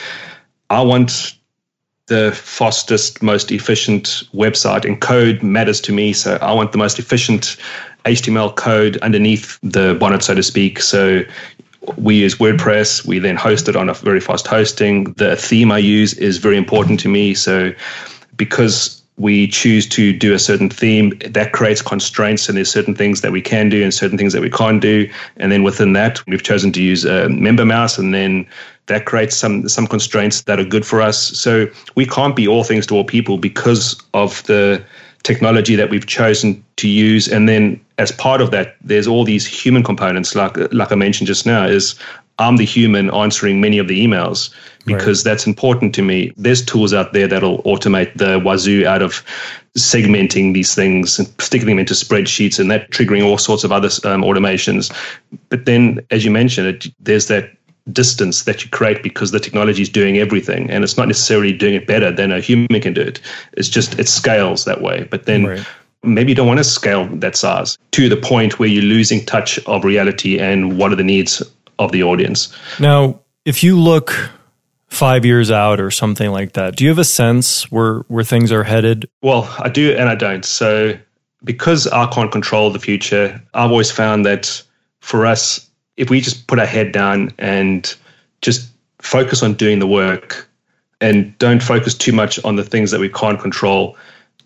[0.70, 1.34] i want
[2.06, 6.98] the fastest most efficient website and code matters to me so i want the most
[6.98, 7.56] efficient
[8.04, 11.22] html code underneath the bonnet so to speak so
[11.96, 13.04] we use WordPress.
[13.04, 15.12] We then host it on a very fast hosting.
[15.14, 17.34] The theme I use is very important to me.
[17.34, 17.72] So,
[18.36, 23.20] because we choose to do a certain theme that creates constraints and there's certain things
[23.20, 25.08] that we can do and certain things that we can't do.
[25.36, 28.46] And then within that we've chosen to use a MemberMouse and then
[28.86, 31.18] that creates some some constraints that are good for us.
[31.18, 34.84] So we can't be all things to all people because of the
[35.24, 39.46] technology that we've chosen to use and then as part of that there's all these
[39.46, 41.96] human components like like I mentioned just now is
[42.38, 44.52] I'm the human answering many of the emails
[44.86, 45.30] because right.
[45.30, 46.32] that's important to me.
[46.36, 49.24] There's tools out there that'll automate the wazoo out of
[49.78, 53.88] segmenting these things and sticking them into spreadsheets and that triggering all sorts of other
[54.04, 54.92] um, automations.
[55.48, 57.50] But then, as you mentioned, it, there's that
[57.92, 61.74] distance that you create because the technology is doing everything and it's not necessarily doing
[61.74, 63.20] it better than a human can do it.
[63.52, 65.06] It's just, it scales that way.
[65.10, 65.66] But then, right
[66.04, 69.58] maybe you don't want to scale that size to the point where you're losing touch
[69.66, 71.42] of reality and what are the needs
[71.78, 72.54] of the audience.
[72.78, 74.30] Now, if you look
[74.88, 78.52] five years out or something like that, do you have a sense where where things
[78.52, 79.08] are headed?
[79.22, 80.44] Well, I do and I don't.
[80.44, 80.98] So
[81.42, 84.62] because I can't control the future, I've always found that
[85.00, 87.94] for us, if we just put our head down and
[88.42, 90.48] just focus on doing the work
[91.00, 93.96] and don't focus too much on the things that we can't control,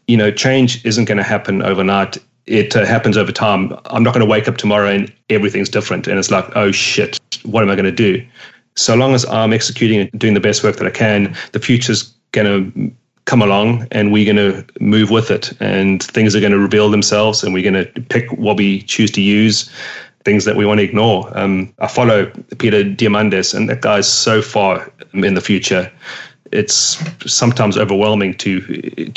[0.07, 3.79] you know, change isn't going to happen overnight it uh, happens over time.
[3.87, 6.07] I'm not going to wake up tomorrow and everything's different.
[6.07, 8.27] And it's like, oh shit, what am I going to do?
[8.79, 12.05] so long as I'm executing and doing the best work that I can, the future's
[12.33, 12.93] going to
[13.25, 16.91] come along and we're going to move with it and things are going to reveal
[16.91, 19.71] themselves and we're going to pick what we choose to use
[20.29, 21.21] things that we want to ignore.
[21.38, 22.27] Um, i follow
[22.59, 25.91] peter diamandis and that guy's so far in the future
[26.53, 28.61] it's sometimes overwhelming to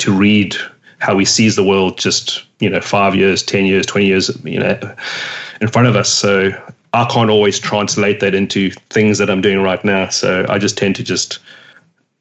[0.04, 0.56] to read
[0.98, 4.58] how he sees the world just you know five years ten years 20 years you
[4.58, 4.78] know
[5.60, 6.08] in front of us.
[6.08, 6.50] So
[6.94, 10.08] i can't always translate that into things that i'm doing right now.
[10.08, 11.40] So i just tend to just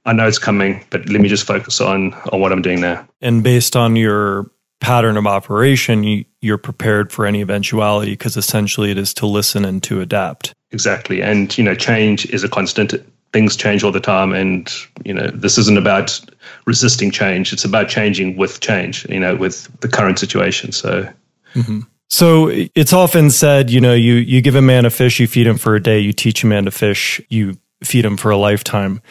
[0.04, 3.08] I know it's coming, but let me just focus on on what I'm doing now.
[3.22, 4.50] And based on your
[4.82, 9.64] pattern of operation, you, you're prepared for any eventuality because essentially it is to listen
[9.64, 10.54] and to adapt.
[10.72, 12.94] Exactly, and you know, change is a constant.
[13.32, 14.70] Things change all the time, and
[15.06, 16.20] you know, this isn't about
[16.66, 17.54] resisting change.
[17.54, 19.08] It's about changing with change.
[19.10, 20.74] You know, with the current situation.
[20.74, 21.08] So.
[21.54, 21.82] Mm-hmm.
[22.10, 25.48] So it's often said, you know, you you give a man a fish, you feed
[25.48, 28.38] him for a day, you teach a man to fish, you feed him for a
[28.38, 29.02] lifetime.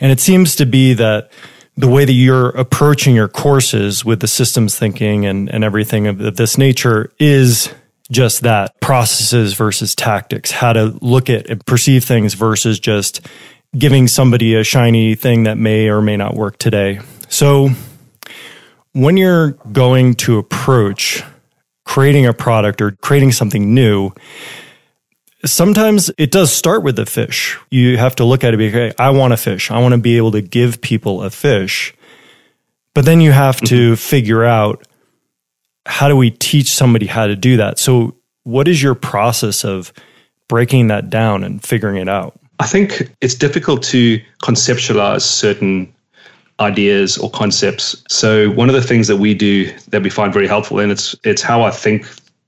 [0.00, 1.30] And it seems to be that
[1.76, 6.36] the way that you're approaching your courses with the systems thinking and, and everything of
[6.36, 7.72] this nature is
[8.10, 13.20] just that processes versus tactics, how to look at and perceive things versus just
[13.76, 17.00] giving somebody a shiny thing that may or may not work today.
[17.28, 17.70] So
[18.92, 21.22] when you're going to approach
[21.84, 24.12] creating a product or creating something new,
[25.44, 27.58] Sometimes it does start with the fish.
[27.70, 29.70] You have to look at it be, okay, I want a fish.
[29.70, 31.94] I want to be able to give people a fish.
[32.94, 33.94] But then you have to mm-hmm.
[33.94, 34.86] figure out
[35.84, 37.78] how do we teach somebody how to do that?
[37.78, 39.92] So, what is your process of
[40.48, 42.38] breaking that down and figuring it out?
[42.58, 45.92] I think it's difficult to conceptualize certain
[46.60, 48.02] ideas or concepts.
[48.08, 51.14] So one of the things that we do that we find very helpful, and it's
[51.24, 52.06] it's how I think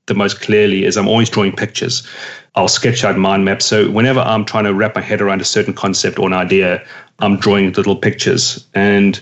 [0.08, 2.06] the most clearly, is I'm always drawing pictures.
[2.54, 3.64] I'll sketch out mind maps.
[3.66, 6.84] So whenever I'm trying to wrap my head around a certain concept or an idea,
[7.20, 9.20] I'm drawing little pictures, and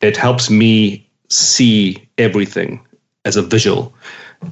[0.00, 2.84] it helps me see everything
[3.24, 3.92] as a visual.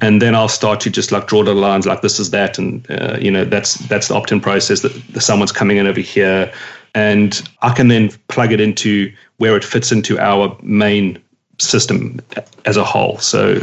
[0.01, 2.89] And then I'll start to just like draw the lines, like this is that, and
[2.89, 4.81] uh, you know that's that's the opt-in process.
[4.81, 6.51] That, that someone's coming in over here,
[6.93, 11.21] and I can then plug it into where it fits into our main
[11.59, 12.19] system
[12.65, 13.17] as a whole.
[13.19, 13.61] So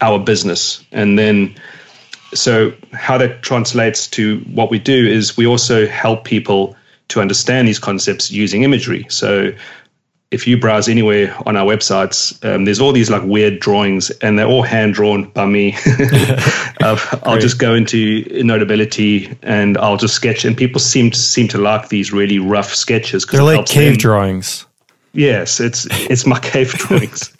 [0.00, 1.54] our business, and then
[2.34, 6.76] so how that translates to what we do is we also help people
[7.08, 9.06] to understand these concepts using imagery.
[9.08, 9.52] So
[10.30, 14.38] if you browse anywhere on our websites, um, there's all these like weird drawings, and
[14.38, 15.76] they're all hand drawn by me.
[16.80, 21.48] uh, I'll just go into Notability and I'll just sketch, and people seem to seem
[21.48, 23.24] to like these really rough sketches.
[23.26, 23.98] They're like cave them.
[23.98, 24.66] drawings.
[25.14, 27.32] Yes, it's it's my cave drawings.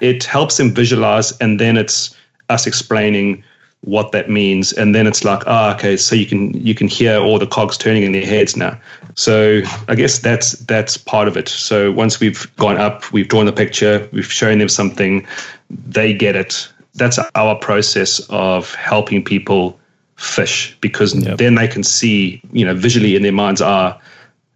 [0.00, 2.16] It helps them visualize, and then it's
[2.48, 3.44] us explaining
[3.82, 6.88] what that means and then it's like ah oh, okay so you can you can
[6.88, 8.78] hear all the cogs turning in their heads now
[9.14, 13.46] so i guess that's that's part of it so once we've gone up we've drawn
[13.46, 15.24] the picture we've shown them something
[15.70, 19.78] they get it that's our process of helping people
[20.16, 21.38] fish because yep.
[21.38, 23.96] then they can see you know visually in their mind's eye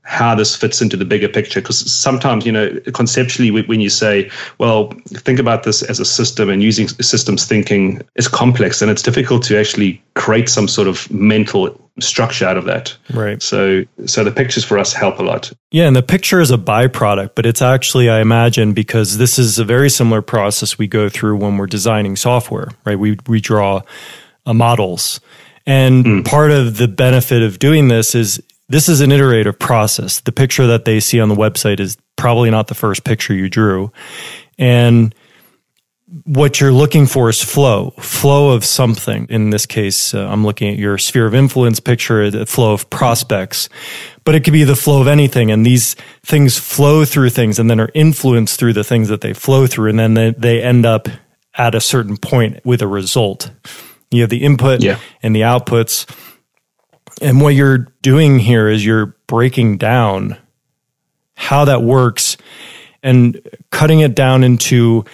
[0.04, 1.60] how this fits into the bigger picture.
[1.60, 6.48] Because sometimes, you know, conceptually, when you say, well, think about this as a system
[6.48, 11.10] and using systems thinking is complex and it's difficult to actually create some sort of
[11.10, 12.96] mental structure out of that.
[13.12, 13.40] Right.
[13.42, 15.52] So, so the pictures for us help a lot.
[15.70, 15.86] Yeah.
[15.86, 19.64] And the picture is a byproduct, but it's actually, I imagine, because this is a
[19.64, 22.98] very similar process we go through when we're designing software, right?
[22.98, 23.82] We, we draw
[24.46, 25.20] uh, models.
[25.64, 26.24] And mm.
[26.24, 30.20] part of the benefit of doing this is this is an iterative process.
[30.20, 33.50] The picture that they see on the website is probably not the first picture you
[33.50, 33.92] drew.
[34.58, 35.14] And
[36.24, 39.26] what you're looking for is flow, flow of something.
[39.28, 42.88] In this case, uh, I'm looking at your sphere of influence picture, the flow of
[42.88, 43.68] prospects,
[44.24, 45.50] but it could be the flow of anything.
[45.50, 49.34] And these things flow through things and then are influenced through the things that they
[49.34, 49.90] flow through.
[49.90, 51.08] And then they, they end up
[51.56, 53.50] at a certain point with a result.
[54.10, 54.98] You have the input yeah.
[55.22, 56.06] and the outputs
[57.20, 60.36] and what you're doing here is you're breaking down
[61.34, 62.36] how that works
[63.02, 65.04] and cutting it down into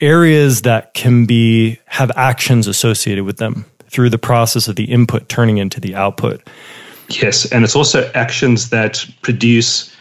[0.00, 5.28] areas that can be have actions associated with them through the process of the input
[5.28, 6.46] turning into the output.
[7.08, 9.94] Yes, and it's also actions that produce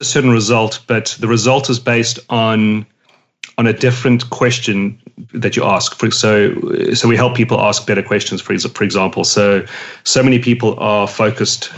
[0.00, 2.86] a certain result, but the result is based on
[3.58, 5.00] on a different question
[5.32, 6.00] that you ask.
[6.12, 6.54] So,
[6.94, 8.40] so we help people ask better questions.
[8.40, 9.64] For for example, so
[10.04, 11.72] so many people are focused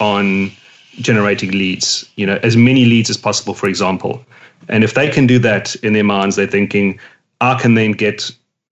[0.00, 0.52] on
[0.96, 2.08] generating leads.
[2.16, 3.54] You know, as many leads as possible.
[3.54, 4.24] For example,
[4.68, 6.98] and if they can do that in their minds, they're thinking,
[7.40, 8.30] I can then get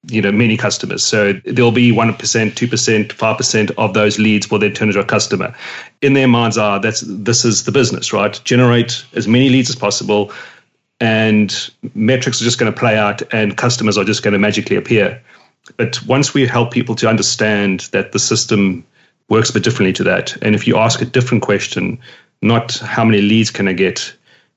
[0.09, 4.73] you know many customers so there'll be 1% 2% 5% of those leads will then
[4.73, 5.55] turn into a customer
[6.01, 9.77] in their minds are that's this is the business right generate as many leads as
[9.77, 10.33] possible
[11.03, 14.77] and metrics are just going to play out and customers are just going to magically
[14.77, 15.21] appear
[15.77, 18.87] but once we help people to understand that the system
[19.29, 21.99] works a bit differently to that and if you ask a different question
[22.41, 24.15] not how many leads can i get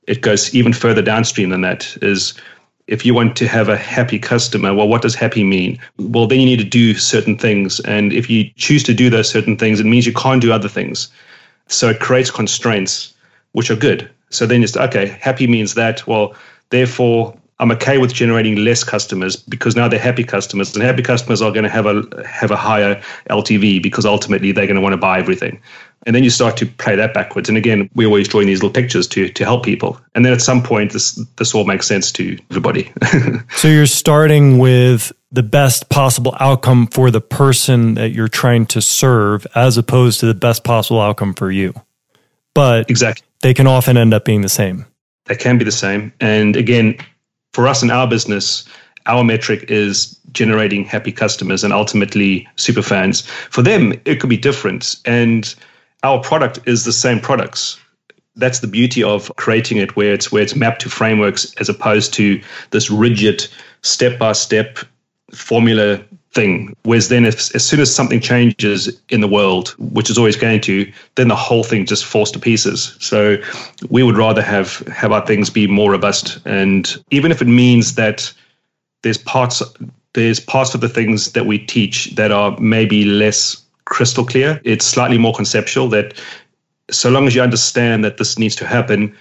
[0.08, 2.40] it goes even further downstream than that is
[2.88, 5.80] if you want to have a happy customer, well, what does happy mean?
[5.98, 7.80] Well, then you need to do certain things.
[7.80, 10.70] And if you choose to do those certain things, it means you can't do other
[10.70, 11.08] things.
[11.68, 13.12] So it creates constraints,
[13.54, 14.08] which are good.
[14.30, 16.06] So then it's okay, happy means that.
[16.08, 16.36] Well,
[16.70, 21.42] therefore, I'm okay with generating less customers because now they're happy customers, and happy customers
[21.42, 24.94] are going to have a have a higher LTV because ultimately they're going to want
[24.94, 25.62] to buy everything.
[26.06, 27.50] And then you start to play that backwards.
[27.50, 30.00] And again, we're always drawing these little pictures to to help people.
[30.16, 32.92] And then at some point, this this all makes sense to everybody.
[33.56, 38.82] so you're starting with the best possible outcome for the person that you're trying to
[38.82, 41.74] serve, as opposed to the best possible outcome for you.
[42.54, 44.84] But exactly, they can often end up being the same.
[45.26, 46.12] They can be the same.
[46.20, 46.98] And again,
[47.54, 48.68] for us in our business,
[49.06, 53.22] our metric is generating happy customers and ultimately super fans.
[53.52, 54.96] For them, it could be different.
[55.06, 55.54] And
[56.02, 57.80] our product is the same products.
[58.36, 62.16] That's the beauty of creating it where it's where it's mapped to frameworks as opposed
[62.16, 63.48] to this rigid
[63.84, 64.80] step by step
[65.36, 66.04] formula
[66.36, 66.76] thing.
[66.84, 70.62] Whereas then if, as soon as something changes in the world, which is always going
[70.62, 72.96] to, then the whole thing just falls to pieces.
[73.00, 73.38] So
[73.90, 76.40] we would rather have have our things be more robust.
[76.46, 78.32] And even if it means that
[79.02, 79.64] there's parts
[80.14, 84.62] there's parts of the things that we teach that are maybe less crystal clear.
[84.64, 86.14] It's slightly more conceptual that
[86.92, 89.16] so long as you understand that this needs to happen,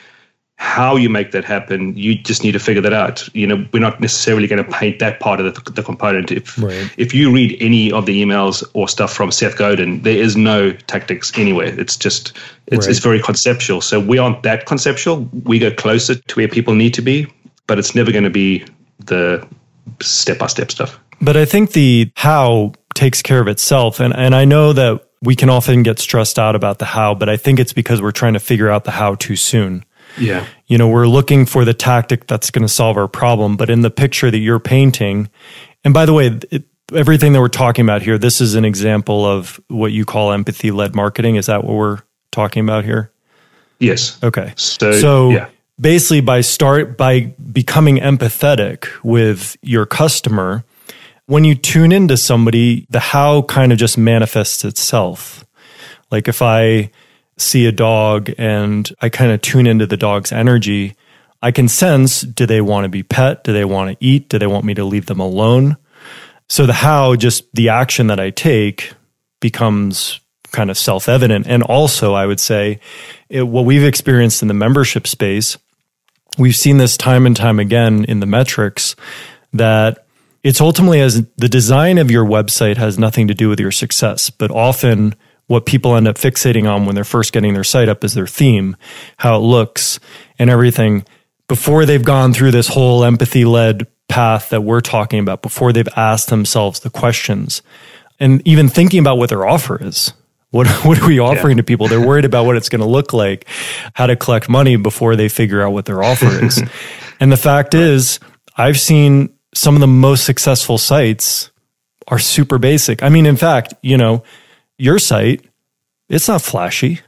[0.57, 3.29] how you make that happen, you just need to figure that out.
[3.35, 6.31] You know, we're not necessarily going to paint that part of the, the component.
[6.31, 6.93] If right.
[6.97, 10.73] if you read any of the emails or stuff from Seth Godin, there is no
[10.73, 11.79] tactics anywhere.
[11.79, 12.37] It's just
[12.69, 12.91] it's right.
[12.91, 13.81] it's very conceptual.
[13.81, 15.29] So we aren't that conceptual.
[15.45, 17.27] We go closer to where people need to be,
[17.67, 18.65] but it's never going to be
[19.01, 19.47] the
[20.01, 20.99] step by step stuff.
[21.21, 24.01] But I think the how takes care of itself.
[24.01, 27.29] And, and I know that we can often get stressed out about the how, but
[27.29, 29.85] I think it's because we're trying to figure out the how too soon.
[30.19, 30.47] Yeah.
[30.67, 33.57] You know, we're looking for the tactic that's going to solve our problem.
[33.57, 35.29] But in the picture that you're painting,
[35.85, 39.25] and by the way, it, everything that we're talking about here, this is an example
[39.25, 41.37] of what you call empathy led marketing.
[41.37, 43.11] Is that what we're talking about here?
[43.79, 44.23] Yes.
[44.23, 44.53] Okay.
[44.57, 45.49] So, so yeah.
[45.81, 50.65] basically by start by becoming empathetic with your customer,
[51.27, 55.45] when you tune into somebody, the how kind of just manifests itself.
[56.11, 56.91] Like if I
[57.37, 60.97] see a dog and I kind of tune into the dog's energy,
[61.43, 63.45] I can sense do they want to be pet?
[63.45, 64.29] Do they want to eat?
[64.29, 65.77] Do they want me to leave them alone?
[66.49, 68.93] So the how, just the action that I take,
[69.41, 70.21] becomes
[70.53, 71.47] kind of self evident.
[71.47, 72.81] And also, I would say,
[73.29, 75.59] it, what we've experienced in the membership space,
[76.39, 78.97] we've seen this time and time again in the metrics
[79.53, 80.07] that
[80.43, 84.31] it's ultimately as the design of your website has nothing to do with your success,
[84.31, 85.15] but often
[85.47, 88.27] what people end up fixating on when they're first getting their site up is their
[88.27, 88.77] theme,
[89.19, 90.01] how it looks,
[90.39, 91.05] and everything
[91.49, 95.89] before they've gone through this whole empathy led path that we're talking about, before they've
[95.97, 97.63] asked themselves the questions
[98.21, 100.13] and even thinking about what their offer is.
[100.51, 101.63] What, what are we offering yeah.
[101.63, 101.89] to people?
[101.89, 103.47] They're worried about what it's going to look like,
[103.95, 106.63] how to collect money before they figure out what their offer is.
[107.21, 108.21] and the fact is,
[108.57, 111.51] I've seen some of the most successful sites
[112.09, 113.03] are super basic.
[113.03, 114.23] I mean, in fact, you know,
[114.79, 115.45] your site,
[116.09, 117.01] it's not flashy,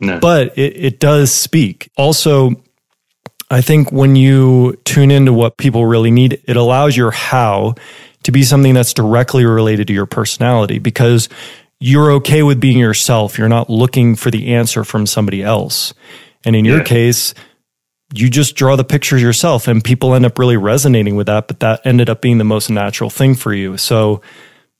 [0.00, 0.18] no.
[0.20, 1.90] but it, it does speak.
[1.96, 2.62] Also,
[3.50, 7.74] I think when you tune into what people really need, it allows your how
[8.24, 11.28] to be something that's directly related to your personality because
[11.80, 13.38] you're okay with being yourself.
[13.38, 15.94] You're not looking for the answer from somebody else.
[16.44, 17.34] And in your case,
[18.14, 21.60] you just draw the pictures yourself and people end up really resonating with that but
[21.60, 24.20] that ended up being the most natural thing for you so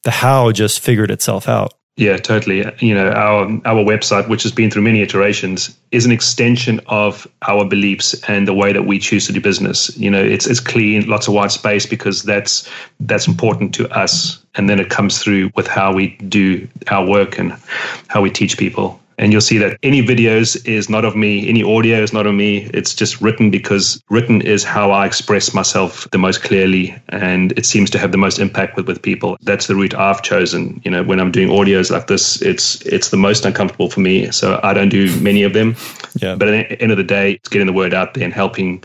[0.04, 2.64] the how just figured itself out yeah totally.
[2.78, 7.26] You know our our website which has been through many iterations is an extension of
[7.46, 9.94] our beliefs and the way that we choose to do business.
[9.98, 12.70] You know it's it's clean lots of white space because that's
[13.00, 14.42] that's important to us.
[14.54, 17.52] And then it comes through with how we do our work and
[18.08, 21.62] how we teach people and you'll see that any videos is not of me, any
[21.62, 22.70] audio is not of me.
[22.72, 27.66] It's just written because written is how I express myself the most clearly, and it
[27.66, 29.36] seems to have the most impact with, with people.
[29.42, 30.80] That's the route I've chosen.
[30.84, 34.30] You know, when I'm doing audios like this, it's it's the most uncomfortable for me,
[34.30, 35.76] so I don't do many of them.
[36.16, 36.36] Yeah.
[36.36, 38.84] But at the end of the day, it's getting the word out there and helping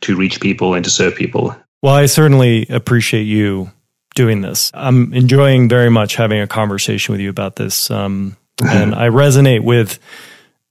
[0.00, 1.54] to reach people and to serve people.
[1.82, 3.70] Well, I certainly appreciate you
[4.14, 4.70] doing this.
[4.72, 7.90] I'm enjoying very much having a conversation with you about this.
[7.90, 9.98] Um, and I resonate with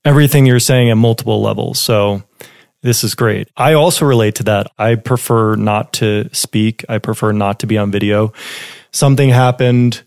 [0.06, 1.80] everything you're saying at multiple levels.
[1.80, 2.24] So
[2.82, 3.48] this is great.
[3.56, 4.68] I also relate to that.
[4.78, 6.84] I prefer not to speak.
[6.90, 8.34] I prefer not to be on video.
[8.92, 10.04] Something happened,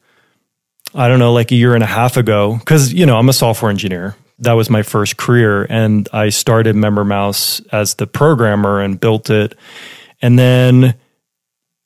[0.95, 3.32] I don't know, like a year and a half ago, because, you know, I'm a
[3.32, 4.14] software engineer.
[4.41, 5.66] That was my first career.
[5.70, 9.55] And I started MemberMouse as the programmer and built it.
[10.20, 10.95] And then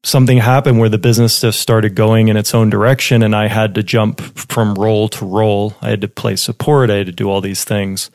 [0.02, 3.74] something happened where the business just started going in its own direction and I had
[3.74, 5.74] to jump from role to role.
[5.82, 6.90] I had to play support.
[6.90, 8.10] I had to do all these things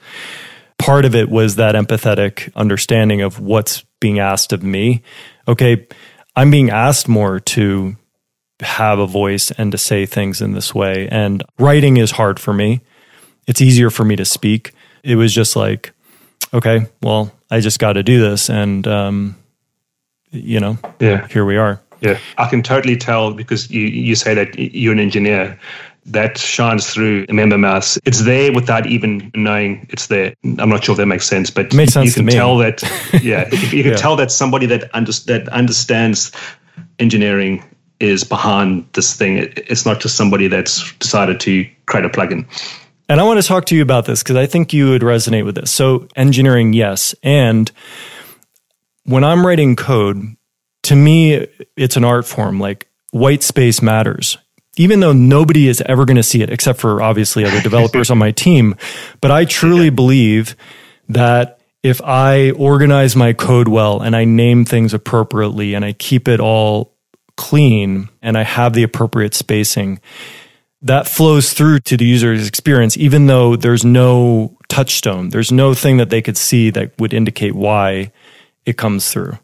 [0.78, 5.02] part of it was that empathetic understanding of what's being asked of me.
[5.48, 5.88] Okay,
[6.36, 7.96] I'm being asked more to
[8.62, 11.08] have a voice and to say things in this way.
[11.10, 12.82] And writing is hard for me.
[13.48, 14.74] It's easier for me to speak.
[15.04, 15.94] It was just like,
[16.54, 18.50] okay, well, I just got to do this.
[18.50, 19.38] And, um,
[20.36, 21.82] you know, yeah, here we are.
[22.02, 25.58] Yeah, I can totally tell because you, you say that you're an engineer
[26.06, 27.98] that shines through MemberMouse.
[28.06, 30.36] It's there without even knowing it's there.
[30.44, 32.84] I'm not sure if that makes sense, but makes sense you can tell that.
[33.24, 33.98] Yeah, you can yeah.
[33.98, 36.32] tell that somebody that under, that understands
[37.00, 37.64] engineering
[38.00, 39.38] is behind this thing.
[39.56, 42.46] It's not just somebody that's decided to create a plugin.
[43.08, 45.46] And I want to talk to you about this because I think you would resonate
[45.46, 45.72] with this.
[45.72, 47.16] So, engineering, yes.
[47.24, 47.72] And
[49.06, 50.36] when I'm writing code,
[50.84, 52.60] to me, it's an art form.
[52.60, 54.38] Like white space matters
[54.78, 58.18] even though nobody is ever going to see it except for obviously other developers on
[58.18, 58.76] my team.
[59.22, 60.56] But I truly believe
[61.10, 66.28] that if I organize my code well and I name things appropriately and I keep
[66.28, 66.94] it all
[67.38, 70.00] clean and I have the appropriate spacing,
[70.82, 75.30] that flows through to the user's experience, even though there's no touchstone.
[75.30, 78.12] There's no thing that they could see that would indicate why
[78.66, 79.38] it comes through.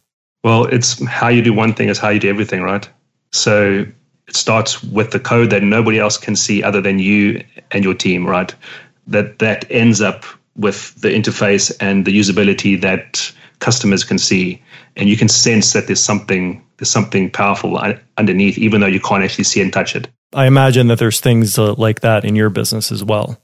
[0.44, 2.90] Well, it's how you do one thing is how you do everything, right?
[3.32, 3.86] So
[4.28, 7.94] it starts with the code that nobody else can see other than you and your
[7.94, 8.54] team, right?
[9.08, 14.62] That that ends up with the interface and the usability that customers can see,
[14.96, 17.80] and you can sense that there's something there's something powerful
[18.18, 20.08] underneath, even though you can't actually see and touch it.
[20.34, 23.38] I imagine that there's things uh, like that in your business as well,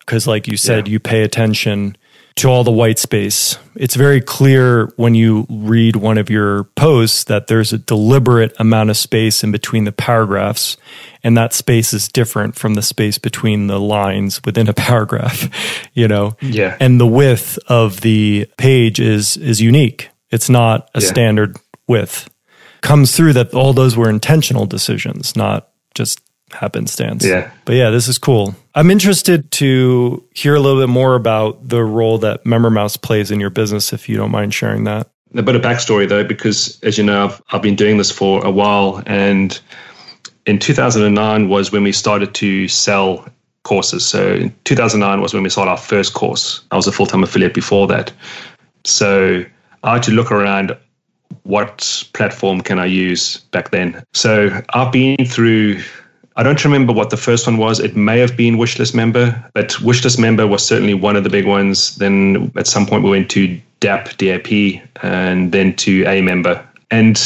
[0.00, 0.92] because like you said, yeah.
[0.92, 1.96] you pay attention
[2.36, 3.58] to all the white space.
[3.74, 8.90] It's very clear when you read one of your posts that there's a deliberate amount
[8.90, 10.76] of space in between the paragraphs,
[11.22, 15.48] and that space is different from the space between the lines within a paragraph,
[15.92, 16.36] you know?
[16.40, 16.76] Yeah.
[16.80, 20.08] And the width of the page is is unique.
[20.30, 21.08] It's not a yeah.
[21.08, 21.56] standard
[21.86, 22.28] width.
[22.80, 26.20] Comes through that all those were intentional decisions, not just
[26.54, 27.24] happenstance.
[27.24, 27.50] Yeah.
[27.64, 28.54] But yeah, this is cool.
[28.74, 33.40] I'm interested to hear a little bit more about the role that MemberMouse plays in
[33.40, 35.08] your business, if you don't mind sharing that.
[35.34, 38.44] A bit of backstory though, because as you know, I've, I've been doing this for
[38.44, 39.02] a while.
[39.06, 39.58] And
[40.46, 43.26] in 2009 was when we started to sell
[43.62, 44.04] courses.
[44.04, 46.62] So in 2009 was when we sold our first course.
[46.70, 48.12] I was a full time affiliate before that.
[48.84, 49.44] So
[49.84, 50.76] I had to look around
[51.44, 54.02] what platform can I use back then.
[54.12, 55.80] So I've been through
[56.36, 57.78] I don't remember what the first one was.
[57.78, 61.46] It may have been Wishlist Member, but Wishlist Member was certainly one of the big
[61.46, 61.96] ones.
[61.96, 66.64] Then at some point we went to DAP, DAP, and then to aMember.
[66.90, 67.20] And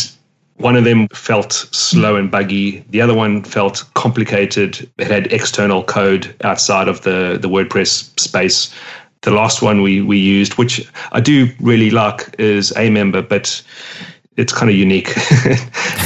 [0.57, 2.85] one of them felt slow and buggy.
[2.91, 4.91] The other one felt complicated.
[4.99, 8.75] It had external code outside of the, the WordPress space.
[9.23, 13.63] The last one we, we used, which I do really like, is aMember, but
[14.37, 15.15] it's kind of unique.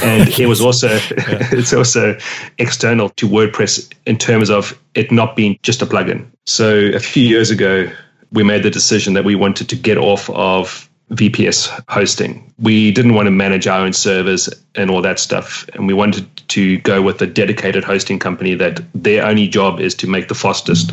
[0.02, 1.00] And it was also yeah.
[1.52, 2.16] it's also
[2.58, 6.26] external to wordpress in terms of it not being just a plugin.
[6.46, 7.90] So a few years ago
[8.32, 12.50] we made the decision that we wanted to get off of vps hosting.
[12.58, 16.24] We didn't want to manage our own servers and all that stuff and we wanted
[16.48, 20.34] to go with a dedicated hosting company that their only job is to make the
[20.34, 20.92] fastest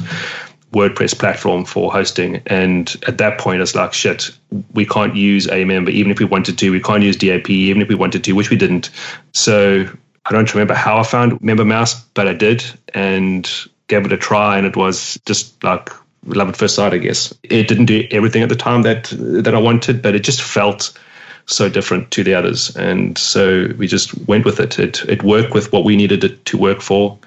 [0.73, 2.41] WordPress platform for hosting.
[2.47, 4.31] And at that point, it's like, shit,
[4.73, 6.71] we can't use aMember, even if we wanted to.
[6.71, 8.89] We can't use DAP, even if we wanted to, which we didn't.
[9.33, 9.87] So
[10.25, 12.63] I don't remember how I found MemberMouse, but I did
[12.93, 13.49] and
[13.87, 14.57] gave it a try.
[14.57, 15.89] And it was just like
[16.25, 17.33] love at first sight, I guess.
[17.43, 20.97] It didn't do everything at the time that that I wanted, but it just felt
[21.45, 22.75] so different to the others.
[22.75, 24.77] And so we just went with it.
[24.79, 27.17] It it worked with what we needed it to work for.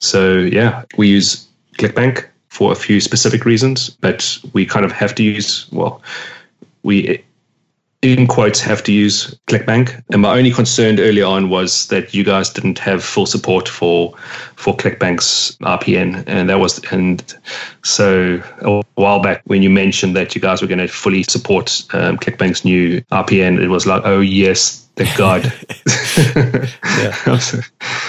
[0.00, 5.14] So yeah, we use ClickBank for a few specific reasons, but we kind of have
[5.16, 6.00] to use, well,
[6.84, 7.22] we
[8.00, 10.02] in quotes have to use ClickBank.
[10.12, 14.14] And my only concern early on was that you guys didn't have full support for
[14.56, 17.34] for ClickBank's RPN, and that was and
[17.82, 21.84] so a while back when you mentioned that you guys were going to fully support
[21.92, 25.52] um, ClickBank's new RPN, it was like, oh yes, Thank God.
[26.98, 27.40] yeah.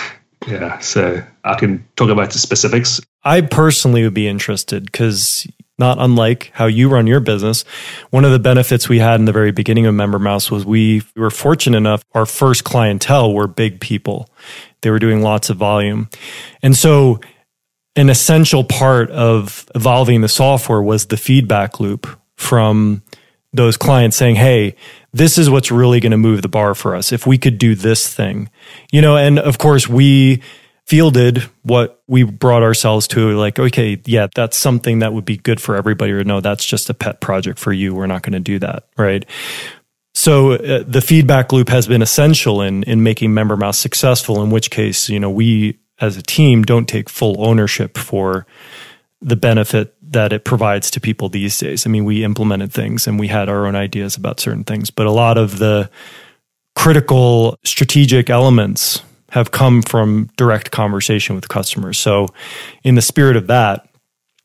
[0.47, 0.79] yeah.
[0.79, 3.01] So I can talk about the specifics.
[3.23, 7.63] I personally would be interested because not unlike how you run your business.
[8.09, 11.29] One of the benefits we had in the very beginning of MemberMouse was we were
[11.29, 14.29] fortunate enough, our first clientele were big people.
[14.81, 16.09] They were doing lots of volume.
[16.61, 17.19] And so
[17.95, 23.01] an essential part of evolving the software was the feedback loop from
[23.51, 24.75] those clients saying, Hey,
[25.15, 27.11] this is what's really going to move the bar for us.
[27.11, 28.49] If we could do this thing,
[28.91, 30.41] you know, and of course we,
[30.85, 35.59] fielded what we brought ourselves to like okay yeah that's something that would be good
[35.59, 38.39] for everybody or no that's just a pet project for you we're not going to
[38.39, 39.25] do that right
[40.13, 44.69] so uh, the feedback loop has been essential in in making MemberMouse successful in which
[44.69, 48.45] case you know we as a team don't take full ownership for
[49.21, 53.19] the benefit that it provides to people these days i mean we implemented things and
[53.19, 55.89] we had our own ideas about certain things but a lot of the
[56.75, 59.01] critical strategic elements
[59.35, 61.97] have come from direct conversation with customers.
[61.97, 62.27] So,
[62.83, 63.87] in the spirit of that,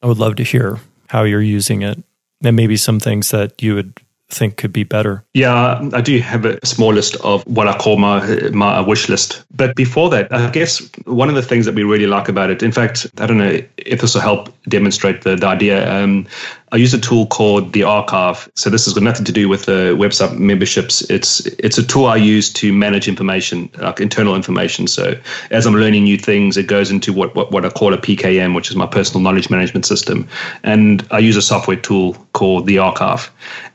[0.03, 2.03] I would love to hear how you're using it
[2.43, 4.01] and maybe some things that you would
[4.31, 5.25] think could be better?
[5.35, 9.45] Yeah, I do have a small list of what I call my my wish list.
[9.55, 12.63] But before that, I guess one of the things that we really like about it,
[12.63, 15.91] in fact, I don't know if this will help demonstrate the, the idea.
[15.93, 16.27] Um,
[16.73, 18.49] I use a tool called the Archive.
[18.55, 21.03] So this has got nothing to do with the website memberships.
[21.11, 24.87] It's it's a tool I use to manage information, like internal information.
[24.87, 25.19] So
[25.51, 28.55] as I'm learning new things, it goes into what what, what I call a PKM,
[28.55, 30.29] which is my personal knowledge management system.
[30.63, 33.31] And I use a software tool called the Archive.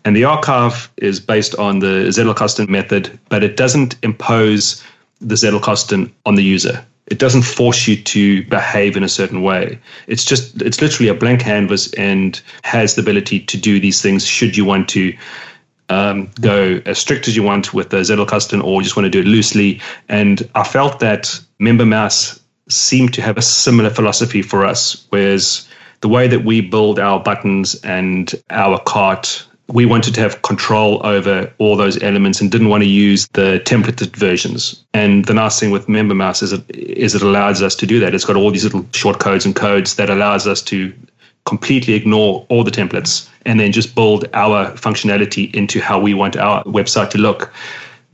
[0.05, 4.83] And the Archive is based on the Zettelkasten method, but it doesn't impose
[5.19, 9.79] the Zettelkasten on the user it doesn't force you to behave in a certain way.
[10.07, 14.25] It's just it's literally a blank canvas and has the ability to do these things
[14.25, 15.15] should you want to
[15.89, 19.19] um, go as strict as you want with the Zettelkasten or just want to do
[19.19, 19.79] it loosely.
[20.09, 22.39] And I felt that MemberMouse
[22.69, 25.67] seemed to have a similar philosophy for us, whereas
[26.01, 31.05] the way that we build our buttons and our cart we wanted to have control
[31.05, 34.83] over all those elements and didn't want to use the templated versions.
[34.93, 38.13] And the nice thing with MemberMouse is it, is it allows us to do that.
[38.13, 40.93] It's got all these little short codes and codes that allows us to
[41.45, 46.35] completely ignore all the templates and then just build our functionality into how we want
[46.35, 47.51] our website to look.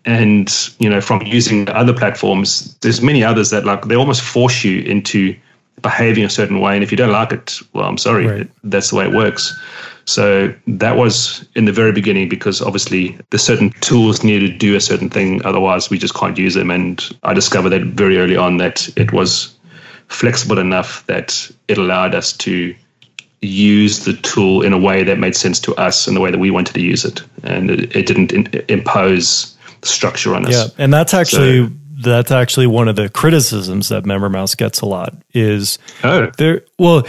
[0.06, 0.50] And
[0.80, 4.82] you know, from using other platforms, there's many others that like they almost force you
[4.84, 5.36] into
[5.82, 6.76] behaving a certain way.
[6.76, 8.52] And if you don't like it, well, I'm sorry, right.
[8.64, 9.58] that's the way it works.
[10.06, 14.76] So that was in the very beginning because obviously the certain tools needed to do
[14.76, 16.72] a certain thing, otherwise we just can't use them.
[16.72, 19.54] And I discovered that very early on that it was
[20.08, 22.76] flexible enough that it allowed us to
[23.42, 26.40] use the tool in a way that made sense to us and the way that
[26.40, 30.54] we wanted to use it, and it, it didn't in, impose structure on us.
[30.54, 31.68] Yeah, and that's actually.
[31.68, 31.74] So,
[32.04, 36.32] that's actually one of the criticisms that MemberMouse gets a lot is oh.
[36.40, 37.06] there well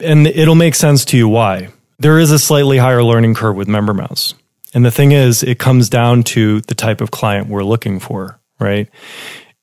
[0.00, 3.68] and it'll make sense to you why there is a slightly higher learning curve with
[3.68, 4.34] MemberMouse.
[4.74, 8.38] And the thing is, it comes down to the type of client we're looking for,
[8.60, 8.88] right?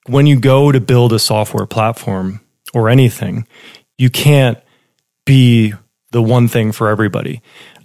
[0.07, 2.41] When you go to build a software platform
[2.73, 3.47] or anything,
[3.97, 4.57] you can't
[5.25, 5.73] be
[6.11, 7.41] the one thing for everybody.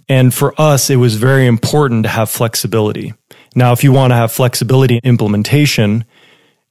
[0.09, 3.13] And for us, it was very important to have flexibility.
[3.55, 6.05] Now, if you want to have flexibility in implementation,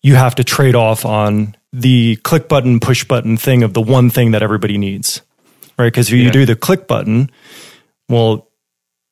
[0.02, 4.10] you have to trade off on the click button, push button thing of the one
[4.10, 5.22] thing that everybody needs,
[5.78, 5.86] right?
[5.86, 6.30] Because if you yeah.
[6.30, 7.30] do the click button,
[8.11, 8.48] well,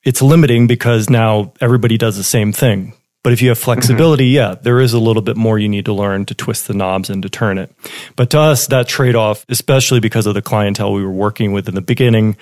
[0.04, 2.94] it's limiting because now everybody does the same thing.
[3.24, 4.52] But if you have flexibility, mm-hmm.
[4.52, 7.10] yeah, there is a little bit more you need to learn to twist the knobs
[7.10, 7.72] and to turn it.
[8.16, 11.68] But to us, that trade off, especially because of the clientele we were working with
[11.68, 12.36] in the beginning,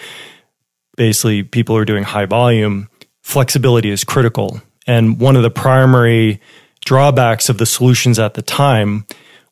[0.96, 2.88] basically people are doing high volume,
[3.22, 4.60] flexibility is critical.
[4.86, 6.40] And one of the primary
[6.84, 9.06] drawbacks of the solutions at the time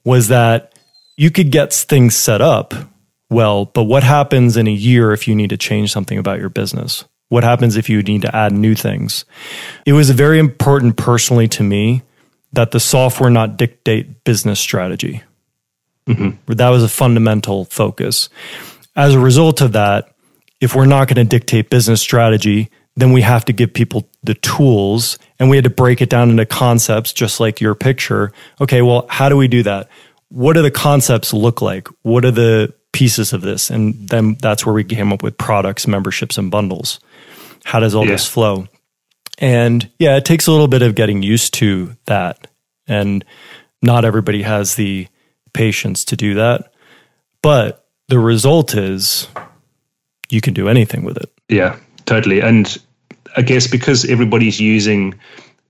[0.05, 0.78] was that
[1.16, 2.74] you could get things set up
[3.30, 6.48] well, but what happens in a year if you need to change something about your
[6.48, 7.04] business?
[7.28, 9.24] What happens if you need to add new things?
[9.86, 12.02] It was very important personally to me
[12.52, 15.22] that the software not dictate business strategy.
[16.06, 16.52] Mm-hmm.
[16.52, 18.28] That was a fundamental focus.
[18.94, 20.14] As a result of that,
[20.60, 24.34] if we're not going to dictate business strategy, then we have to give people the
[24.34, 28.32] tools and we had to break it down into concepts, just like your picture.
[28.60, 29.88] Okay, well, how do we do that?
[30.28, 31.88] What do the concepts look like?
[32.02, 33.68] What are the pieces of this.
[33.68, 37.01] And then that's where we came up with products, memberships, and bundles.
[37.64, 38.12] How does all yeah.
[38.12, 38.68] this flow?
[39.38, 42.47] And yeah, it takes a little bit of getting used to that.
[42.86, 43.24] And
[43.82, 45.09] not everybody has the
[45.53, 46.72] patience to do that.
[47.42, 49.28] But the result is
[50.30, 51.30] you can do anything with it.
[51.49, 52.40] Yeah, totally.
[52.40, 52.78] And
[53.36, 55.14] I guess because everybody's using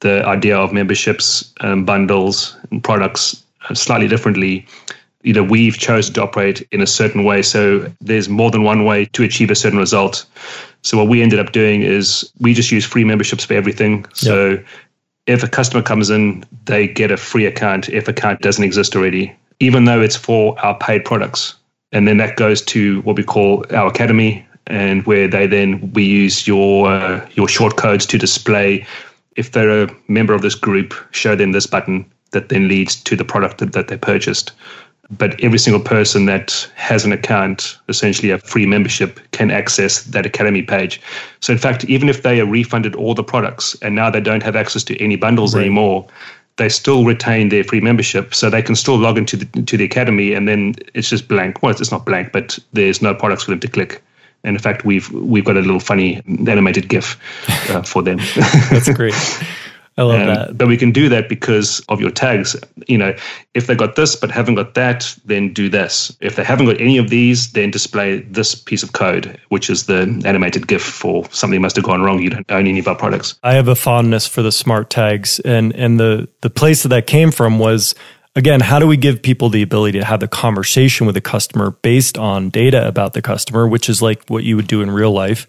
[0.00, 4.66] the idea of memberships, um, bundles, and products slightly differently.
[5.24, 7.42] You know, we've chosen to operate in a certain way.
[7.42, 10.24] So there's more than one way to achieve a certain result.
[10.82, 14.06] So what we ended up doing is we just use free memberships for everything.
[14.12, 14.66] So yep.
[15.26, 19.34] if a customer comes in, they get a free account if account doesn't exist already,
[19.60, 21.54] even though it's for our paid products.
[21.90, 26.04] And then that goes to what we call our academy, and where they then we
[26.04, 28.86] use your uh, your short codes to display
[29.36, 33.16] if they're a member of this group, show them this button that then leads to
[33.16, 34.52] the product that, that they purchased.
[35.10, 40.24] But every single person that has an account, essentially a free membership, can access that
[40.24, 41.00] Academy page.
[41.40, 44.42] So, in fact, even if they are refunded all the products and now they don't
[44.42, 45.60] have access to any bundles right.
[45.62, 46.06] anymore,
[46.56, 48.34] they still retain their free membership.
[48.34, 51.62] So they can still log into the, to the Academy and then it's just blank.
[51.62, 54.02] Well, it's not blank, but there's no products for them to click.
[54.44, 57.18] And in fact, we've we've got a little funny animated GIF
[57.70, 58.18] uh, for them.
[58.70, 59.14] That's great.
[59.96, 60.58] I love um, that.
[60.58, 62.56] But we can do that because of your tags.
[62.88, 63.14] You know,
[63.54, 66.16] if they got this but haven't got that, then do this.
[66.20, 69.86] If they haven't got any of these, then display this piece of code, which is
[69.86, 72.20] the animated GIF for something must have gone wrong.
[72.20, 73.38] You don't own any of our products.
[73.42, 77.06] I have a fondness for the smart tags, and and the the place that that
[77.06, 77.94] came from was
[78.36, 81.70] again, how do we give people the ability to have the conversation with the customer
[81.70, 85.12] based on data about the customer, which is like what you would do in real
[85.12, 85.46] life?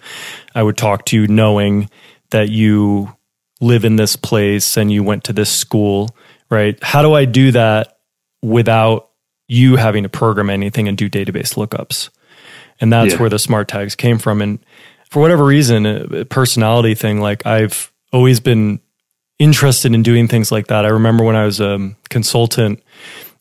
[0.54, 1.90] I would talk to you knowing
[2.30, 3.16] that you
[3.62, 6.16] live in this place and you went to this school,
[6.50, 6.82] right?
[6.84, 8.00] How do I do that
[8.42, 9.10] without
[9.48, 12.10] you having to program anything and do database lookups?
[12.80, 13.20] And that's yeah.
[13.20, 14.42] where the smart tags came from.
[14.42, 14.60] And
[15.10, 18.80] for whatever reason, a personality thing, like I've always been
[19.40, 20.86] interested in doing things like that.
[20.86, 22.82] I remember when I was a um, consultant,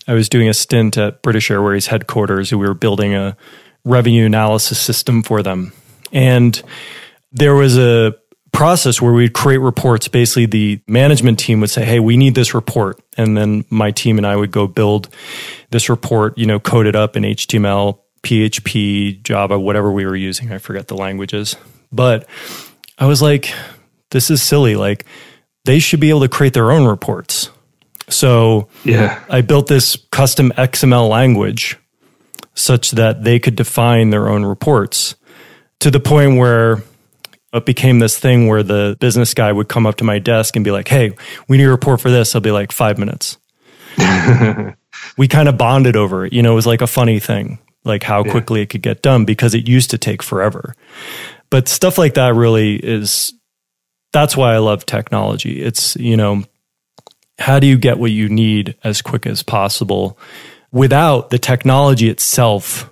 [0.07, 2.53] I was doing a stint at British Airways headquarters.
[2.53, 3.37] And we were building a
[3.85, 5.73] revenue analysis system for them.
[6.13, 6.61] And
[7.33, 8.15] there was a
[8.55, 10.09] process where we'd create reports.
[10.09, 12.99] Basically, the management team would say, Hey, we need this report.
[13.19, 15.09] And then my team and I would go build
[15.71, 20.53] this report, you know, code it up in HTML, PHP, Java, whatever we were using.
[20.53, 21.57] I forget the languages.
[21.93, 22.27] But
[22.97, 23.53] I was like,
[24.11, 24.77] this is silly.
[24.77, 25.05] Like,
[25.65, 27.51] they should be able to create their own reports.
[28.09, 29.23] So yeah.
[29.29, 31.77] I built this custom XML language
[32.55, 35.17] such that they could define their own reports
[35.81, 36.83] to the point where
[37.55, 40.65] it became this thing where the business guy would come up to my desk and
[40.65, 41.13] be like, Hey,
[41.49, 42.35] we need a report for this.
[42.35, 43.39] I'll be like, five minutes.
[45.17, 46.33] we kind of bonded over it.
[46.33, 49.25] You know, it was like a funny thing, like how quickly it could get done
[49.25, 50.75] because it used to take forever.
[51.51, 53.33] But stuff like that really is
[54.13, 55.63] that's why I love technology.
[55.63, 56.43] It's, you know,
[57.39, 60.19] how do you get what you need as quick as possible
[60.73, 62.91] without the technology itself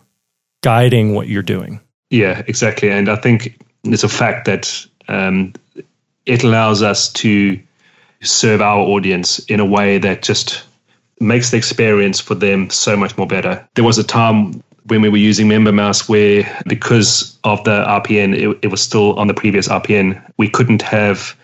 [0.63, 1.81] guiding what you're doing?
[2.11, 2.91] Yeah, exactly.
[2.91, 5.53] And I think it's a fact that um,
[6.27, 7.59] it allows us to
[8.23, 10.63] serve our audience in a way that just
[11.21, 13.67] makes the experience for them so much more better.
[13.75, 18.59] There was a time when we were using MemberMouse where because of the RPN, it,
[18.63, 21.37] it was still on the previous RPN, we couldn't have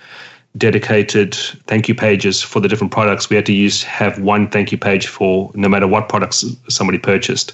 [0.56, 1.34] dedicated
[1.66, 3.30] thank you pages for the different products.
[3.30, 6.98] We had to use have one thank you page for no matter what products somebody
[6.98, 7.52] purchased.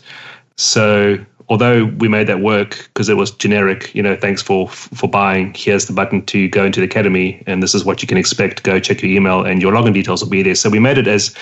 [0.57, 5.09] So although we made that work because it was generic, you know, thanks for for
[5.09, 5.55] buying.
[5.55, 8.63] Here's the button to go into the academy, and this is what you can expect.
[8.63, 10.55] Go check your email, and your login details will be there.
[10.55, 11.35] So we made it as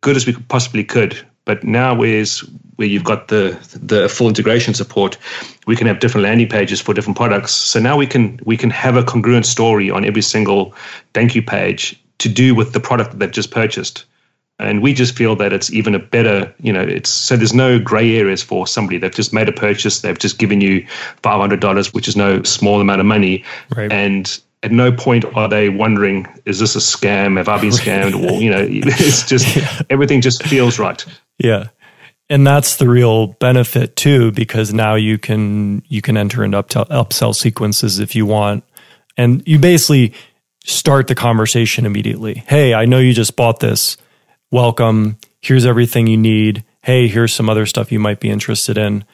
[0.00, 1.18] good as we possibly could.
[1.46, 2.40] But now, where's
[2.76, 5.16] where you've got the the full integration support,
[5.66, 7.52] we can have different landing pages for different products.
[7.52, 10.74] So now we can we can have a congruent story on every single
[11.14, 14.04] thank you page to do with the product that they've just purchased
[14.60, 17.78] and we just feel that it's even a better you know it's so there's no
[17.78, 18.98] gray areas for somebody.
[18.98, 20.00] They've just made a purchase.
[20.00, 20.86] They've just given you
[21.22, 23.44] $500 which is no small amount of money.
[23.74, 23.90] Right.
[23.90, 27.38] and at no point are they wondering is this a scam?
[27.38, 28.14] Have i been scammed?
[28.14, 29.82] Or you know it's just yeah.
[29.90, 31.04] everything just feels right.
[31.38, 31.68] Yeah.
[32.28, 37.34] And that's the real benefit too because now you can you can enter into upsell
[37.34, 38.64] sequences if you want.
[39.16, 40.14] And you basically
[40.64, 42.44] start the conversation immediately.
[42.46, 43.96] Hey i know you just bought this
[44.50, 45.18] welcome.
[45.40, 46.64] Here's everything you need.
[46.82, 49.04] Hey, here's some other stuff you might be interested in.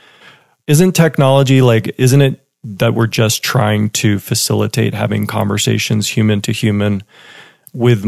[0.66, 6.52] Isn't technology like, isn't it that we're just trying to facilitate having conversations human to
[6.52, 7.02] human
[7.72, 8.04] with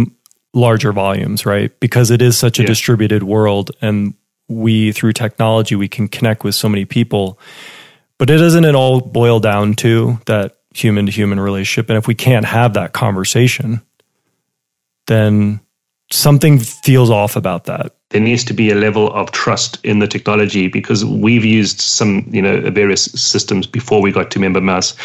[0.53, 1.79] larger volumes, right?
[1.79, 2.69] Because it is such a yeah.
[2.69, 4.15] distributed world and
[4.49, 7.39] we, through technology, we can connect with so many people.
[8.17, 11.91] But it doesn't it all boil down to that human to human relationship?
[11.91, 13.83] And if we can't have that conversation,
[15.07, 15.61] then
[16.11, 17.93] something feels off about that.
[18.11, 22.27] There needs to be a level of trust in the technology because we've used some,
[22.31, 24.97] you know, various systems before we got to MemberMouse.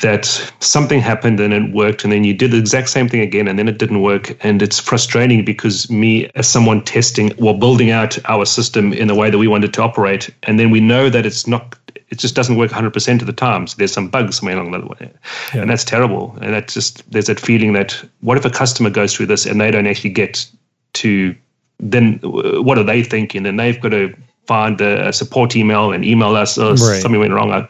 [0.00, 0.24] that
[0.58, 3.58] something happened and it worked and then you did the exact same thing again and
[3.58, 8.18] then it didn't work and it's frustrating because me as someone testing or building out
[8.28, 11.24] our system in the way that we wanted to operate and then we know that
[11.24, 11.76] it's not
[12.12, 14.86] it just doesn't work 100% of the time so there's some bugs somewhere along the
[14.86, 15.10] way
[15.54, 15.62] yeah.
[15.62, 19.14] and that's terrible and that's just there's that feeling that what if a customer goes
[19.14, 20.46] through this and they don't actually get
[20.92, 21.34] to
[21.80, 24.14] then what are they thinking then they've got to
[24.46, 27.02] find a support email and email us or right.
[27.02, 27.66] something went wrong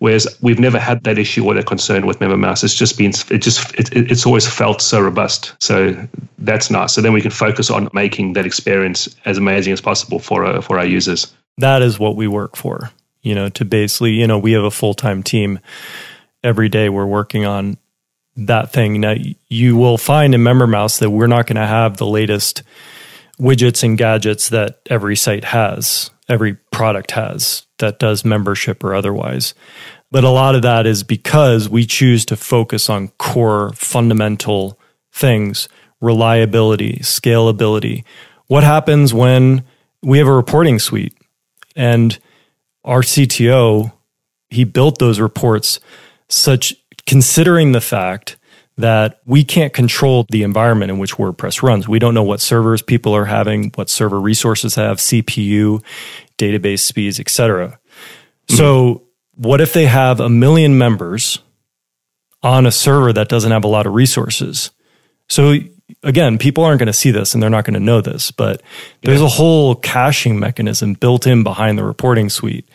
[0.00, 2.64] Whereas we've never had that issue or that concern with MemberMouse.
[2.64, 5.52] It's just been, it just, it, it's always felt so robust.
[5.60, 5.94] So
[6.38, 6.94] that's nice.
[6.94, 10.62] So then we can focus on making that experience as amazing as possible for uh,
[10.62, 11.30] for our users.
[11.58, 12.90] That is what we work for.
[13.22, 15.60] You know, to basically, you know, we have a full time team.
[16.42, 17.76] Every day we're working on
[18.36, 19.00] that thing.
[19.00, 19.14] Now,
[19.48, 22.62] you will find in MemberMouse that we're not going to have the latest
[23.38, 29.54] widgets and gadgets that every site has, every product has that does membership or otherwise.
[30.10, 34.78] But a lot of that is because we choose to focus on core fundamental
[35.12, 35.68] things
[36.00, 38.04] reliability, scalability.
[38.46, 39.64] What happens when
[40.02, 41.14] we have a reporting suite
[41.76, 42.18] and
[42.84, 43.92] our CTO,
[44.48, 45.80] he built those reports
[46.28, 46.74] such
[47.06, 48.36] considering the fact
[48.76, 51.86] that we can't control the environment in which WordPress runs.
[51.86, 55.82] We don't know what servers people are having, what server resources have, CPU,
[56.38, 57.68] database speeds, etc.
[57.68, 58.56] Mm-hmm.
[58.56, 59.02] So,
[59.34, 61.38] what if they have a million members
[62.42, 64.70] on a server that doesn't have a lot of resources?
[65.28, 65.54] So,
[66.02, 68.62] again, people aren't going to see this and they're not going to know this, but
[69.02, 69.26] there's yeah.
[69.26, 72.68] a whole caching mechanism built in behind the reporting suite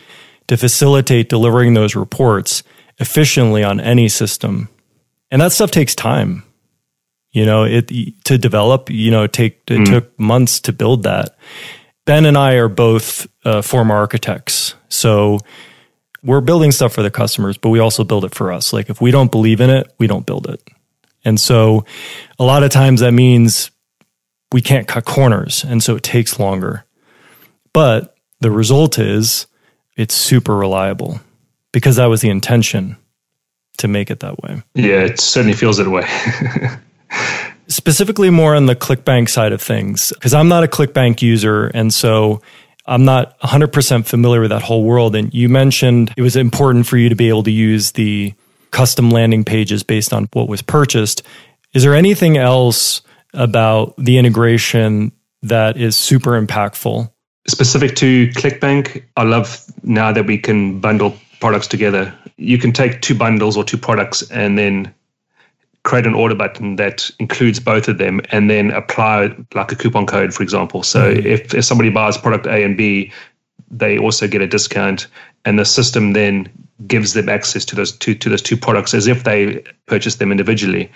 [0.48, 2.64] to facilitate delivering those reports
[2.98, 4.70] efficiently on any system.
[5.32, 6.44] And that stuff takes time.
[7.32, 7.92] You know, it
[8.26, 9.86] to develop, you know, take it mm.
[9.86, 11.38] took months to build that.
[12.06, 14.76] Ben and I are both uh, former architects.
[14.88, 15.40] So
[16.24, 18.72] we're building stuff for the customers, but we also build it for us.
[18.72, 20.62] Like if we don't believe in it, we don't build it.
[21.26, 21.84] And so
[22.40, 23.72] a lot of times that means
[24.52, 25.64] we can't cut corners.
[25.64, 26.86] And so it takes longer.
[27.74, 29.48] But the result is
[29.96, 31.20] it's super reliable
[31.72, 32.98] because that was the intention
[33.78, 34.64] to make it that way.
[34.74, 36.08] Yeah, it certainly feels that way.
[37.68, 41.68] specifically more on the ClickBank side of things, because I'm not a ClickBank user.
[41.68, 42.42] And so
[42.86, 45.16] I'm not 100% familiar with that whole world.
[45.16, 48.34] And you mentioned it was important for you to be able to use the
[48.72, 51.24] custom landing pages based on what was purchased.
[51.74, 53.02] Is there anything else
[53.34, 55.12] about the integration
[55.44, 57.12] that is super impactful?
[57.48, 62.14] Specific to ClickBank, I love now that we can bundle products together.
[62.38, 64.94] You can take two bundles or two products and then
[65.84, 70.08] create an order button that includes both of them and then apply like a coupon
[70.08, 70.82] code, for example.
[70.82, 71.28] So mm-hmm.
[71.28, 73.12] if, if somebody buys product A and B,
[73.70, 75.08] they also get a discount
[75.46, 76.50] and the system then
[76.88, 80.32] gives them access to those two to those two products as if they purchased them
[80.32, 80.92] individually.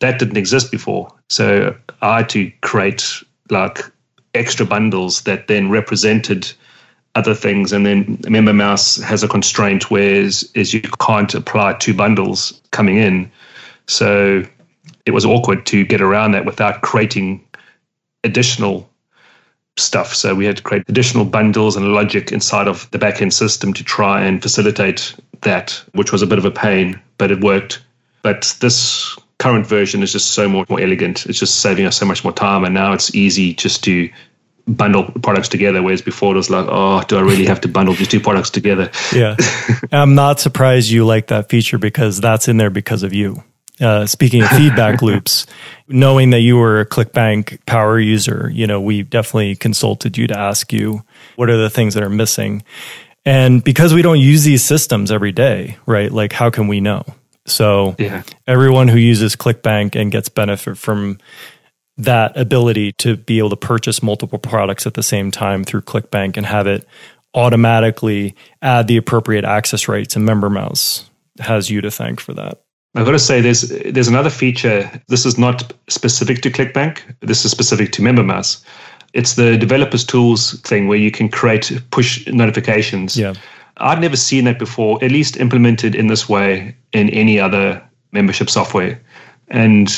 [0.00, 1.10] That didn't exist before.
[1.28, 3.80] So I had to create like
[4.36, 6.50] extra bundles that then represented
[7.14, 7.72] other things.
[7.72, 12.96] And then MemberMouse has a constraint where is, is you can't apply two bundles coming
[12.96, 13.30] in
[13.86, 14.44] so
[15.04, 17.44] it was awkward to get around that without creating
[18.24, 18.88] additional
[19.76, 20.14] stuff.
[20.14, 23.84] So we had to create additional bundles and logic inside of the backend system to
[23.84, 27.82] try and facilitate that, which was a bit of a pain, but it worked.
[28.22, 31.26] But this current version is just so much more elegant.
[31.26, 32.64] It's just saving us so much more time.
[32.64, 34.10] And now it's easy just to
[34.68, 37.94] bundle products together, whereas before it was like, oh, do I really have to bundle
[37.94, 38.90] these two products together?
[39.14, 39.36] Yeah.
[39.92, 43.42] I'm not surprised you like that feature because that's in there because of you.
[43.78, 45.46] Uh, speaking of feedback loops,
[45.86, 50.36] knowing that you were a ClickBank power user, you know, we definitely consulted you to
[50.36, 51.04] ask you
[51.36, 52.62] what are the things that are missing.
[53.26, 56.10] And because we don't use these systems every day, right?
[56.10, 57.04] Like, how can we know?
[57.46, 58.22] So, yeah.
[58.46, 61.18] everyone who uses ClickBank and gets benefit from
[61.98, 66.36] that ability to be able to purchase multiple products at the same time through ClickBank
[66.36, 66.86] and have it
[67.34, 71.04] automatically add the appropriate access rights and MemberMouse
[71.38, 72.62] has you to thank for that.
[72.94, 74.90] I've got to say, there's there's another feature.
[75.08, 77.00] This is not specific to ClickBank.
[77.20, 78.64] This is specific to MemberMouse.
[79.12, 83.16] It's the developers tools thing where you can create push notifications.
[83.16, 83.34] Yeah.
[83.78, 88.48] I'd never seen that before, at least implemented in this way in any other membership
[88.48, 89.00] software.
[89.48, 89.88] And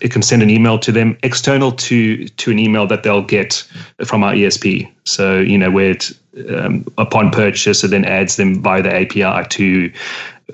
[0.00, 3.66] it can send an email to them external to to an email that they'll get
[4.04, 4.90] from our ESP.
[5.04, 6.12] So you know where it
[6.48, 9.92] um, upon purchase, it then adds them via the API to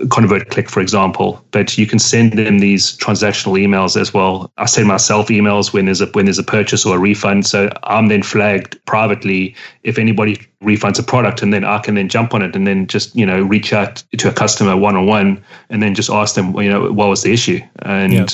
[0.05, 4.51] ConvertKit, for example, but you can send them these transactional emails as well.
[4.57, 7.47] I send myself emails when there's a when there's a purchase or a refund.
[7.47, 12.09] So I'm then flagged privately if anybody refunds a product, and then I can then
[12.09, 15.07] jump on it and then just you know reach out to a customer one on
[15.07, 18.13] one, and then just ask them you know what was the issue and.
[18.13, 18.27] Yeah.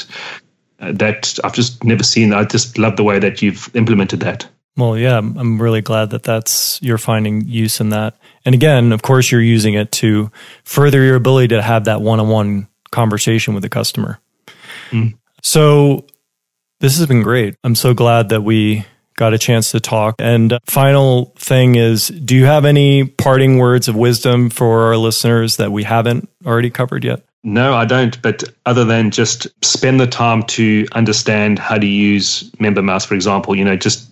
[0.85, 2.33] That I've just never seen.
[2.33, 4.49] I just love the way that you've implemented that.
[4.77, 8.17] Well, yeah, I'm really glad that that's you're finding use in that.
[8.45, 10.31] And again, of course, you're using it to
[10.65, 14.19] further your ability to have that one-on-one conversation with the customer.
[14.91, 15.17] Mm.
[15.43, 16.07] So
[16.81, 17.57] this has been great.
[17.65, 18.85] I'm so glad that we
[19.17, 20.17] got a chance to talk.
[20.19, 25.57] And final thing is, do you have any parting words of wisdom for our listeners
[25.57, 27.23] that we haven't already covered yet?
[27.45, 28.21] No, I don't.
[28.23, 33.55] But other than just spend the time to understand how to use MemberMouse, for example,
[33.55, 34.09] you know, just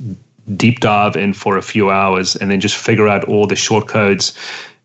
[0.57, 3.88] deep dive in for a few hours and then just figure out all the short
[3.88, 4.36] codes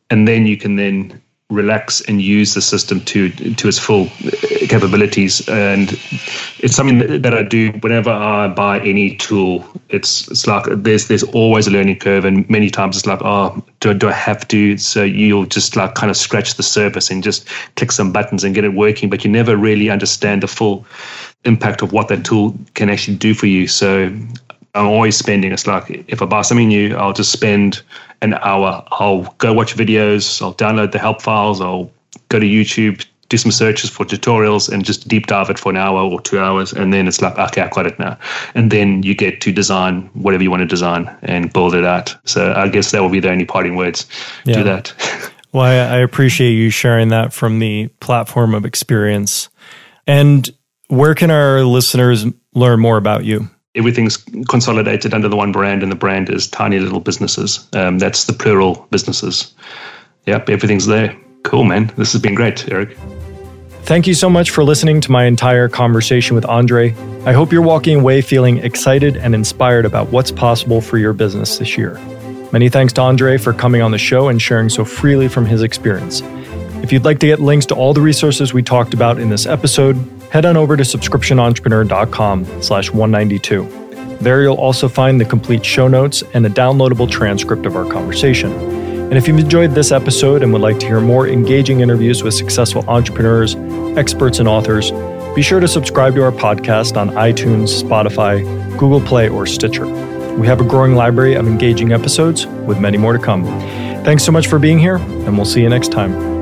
[0.10, 4.32] and then you can then relax and use the system to to its full uh,
[4.68, 5.48] capabilities.
[5.48, 5.92] And
[6.60, 9.64] it's something that, that I do whenever I buy any tool.
[9.90, 13.64] It's it's like there's there's always a learning curve and many times it's like oh
[13.80, 14.78] do, do I have to?
[14.78, 18.56] So you'll just like kind of scratch the surface and just click some buttons and
[18.56, 20.86] get it working but you never really understand the full
[21.44, 23.68] impact of what that tool can actually do for you.
[23.68, 24.12] So
[24.76, 25.52] I'm always spending.
[25.52, 27.82] It's like if I buy something new, I'll just spend
[28.22, 28.84] an hour.
[28.92, 30.42] I'll go watch videos.
[30.42, 31.62] I'll download the help files.
[31.62, 31.90] I'll
[32.30, 35.78] go to YouTube, do some searches for tutorials, and just deep dive it for an
[35.78, 36.74] hour or two hours.
[36.74, 38.18] And then it's like, okay, I've got it now.
[38.54, 42.16] And then you get to design whatever you want to design and build it out.
[42.26, 44.08] So I guess that will be the only parting words
[44.44, 44.58] yeah.
[44.58, 45.32] to that.
[45.54, 49.50] well, I, I appreciate you sharing that from the platform of experience.
[50.06, 50.50] And
[50.88, 53.50] where can our listeners learn more about you?
[53.76, 54.18] Everything's
[54.50, 57.68] consolidated under the one brand, and the brand is Tiny Little Businesses.
[57.74, 59.54] Um, that's the plural businesses.
[60.26, 61.16] Yep, everything's there.
[61.44, 61.92] Cool, man.
[61.98, 62.98] This has been great, Eric.
[63.84, 66.96] Thank you so much for listening to my entire conversation with Andre.
[67.26, 71.60] I hope you're walking away feeling excited and inspired about what's possible for your business
[71.60, 72.00] this year.
[72.52, 75.62] Many thanks to Andre for coming on the show and sharing so freely from his
[75.62, 76.22] experience.
[76.82, 79.46] If you'd like to get links to all the resources we talked about in this
[79.46, 79.96] episode,
[80.32, 84.18] head on over to subscriptionentrepreneur.com slash 192.
[84.22, 88.52] There you'll also find the complete show notes and a downloadable transcript of our conversation.
[89.06, 92.34] And if you've enjoyed this episode and would like to hear more engaging interviews with
[92.34, 93.56] successful entrepreneurs,
[93.98, 94.92] experts, and authors,
[95.36, 98.42] be sure to subscribe to our podcast on iTunes, Spotify,
[98.80, 99.86] Google Play, or Stitcher.
[100.36, 103.46] We have a growing library of engaging episodes with many more to come.
[104.04, 106.35] Thanks so much for being here, and we'll see you next time.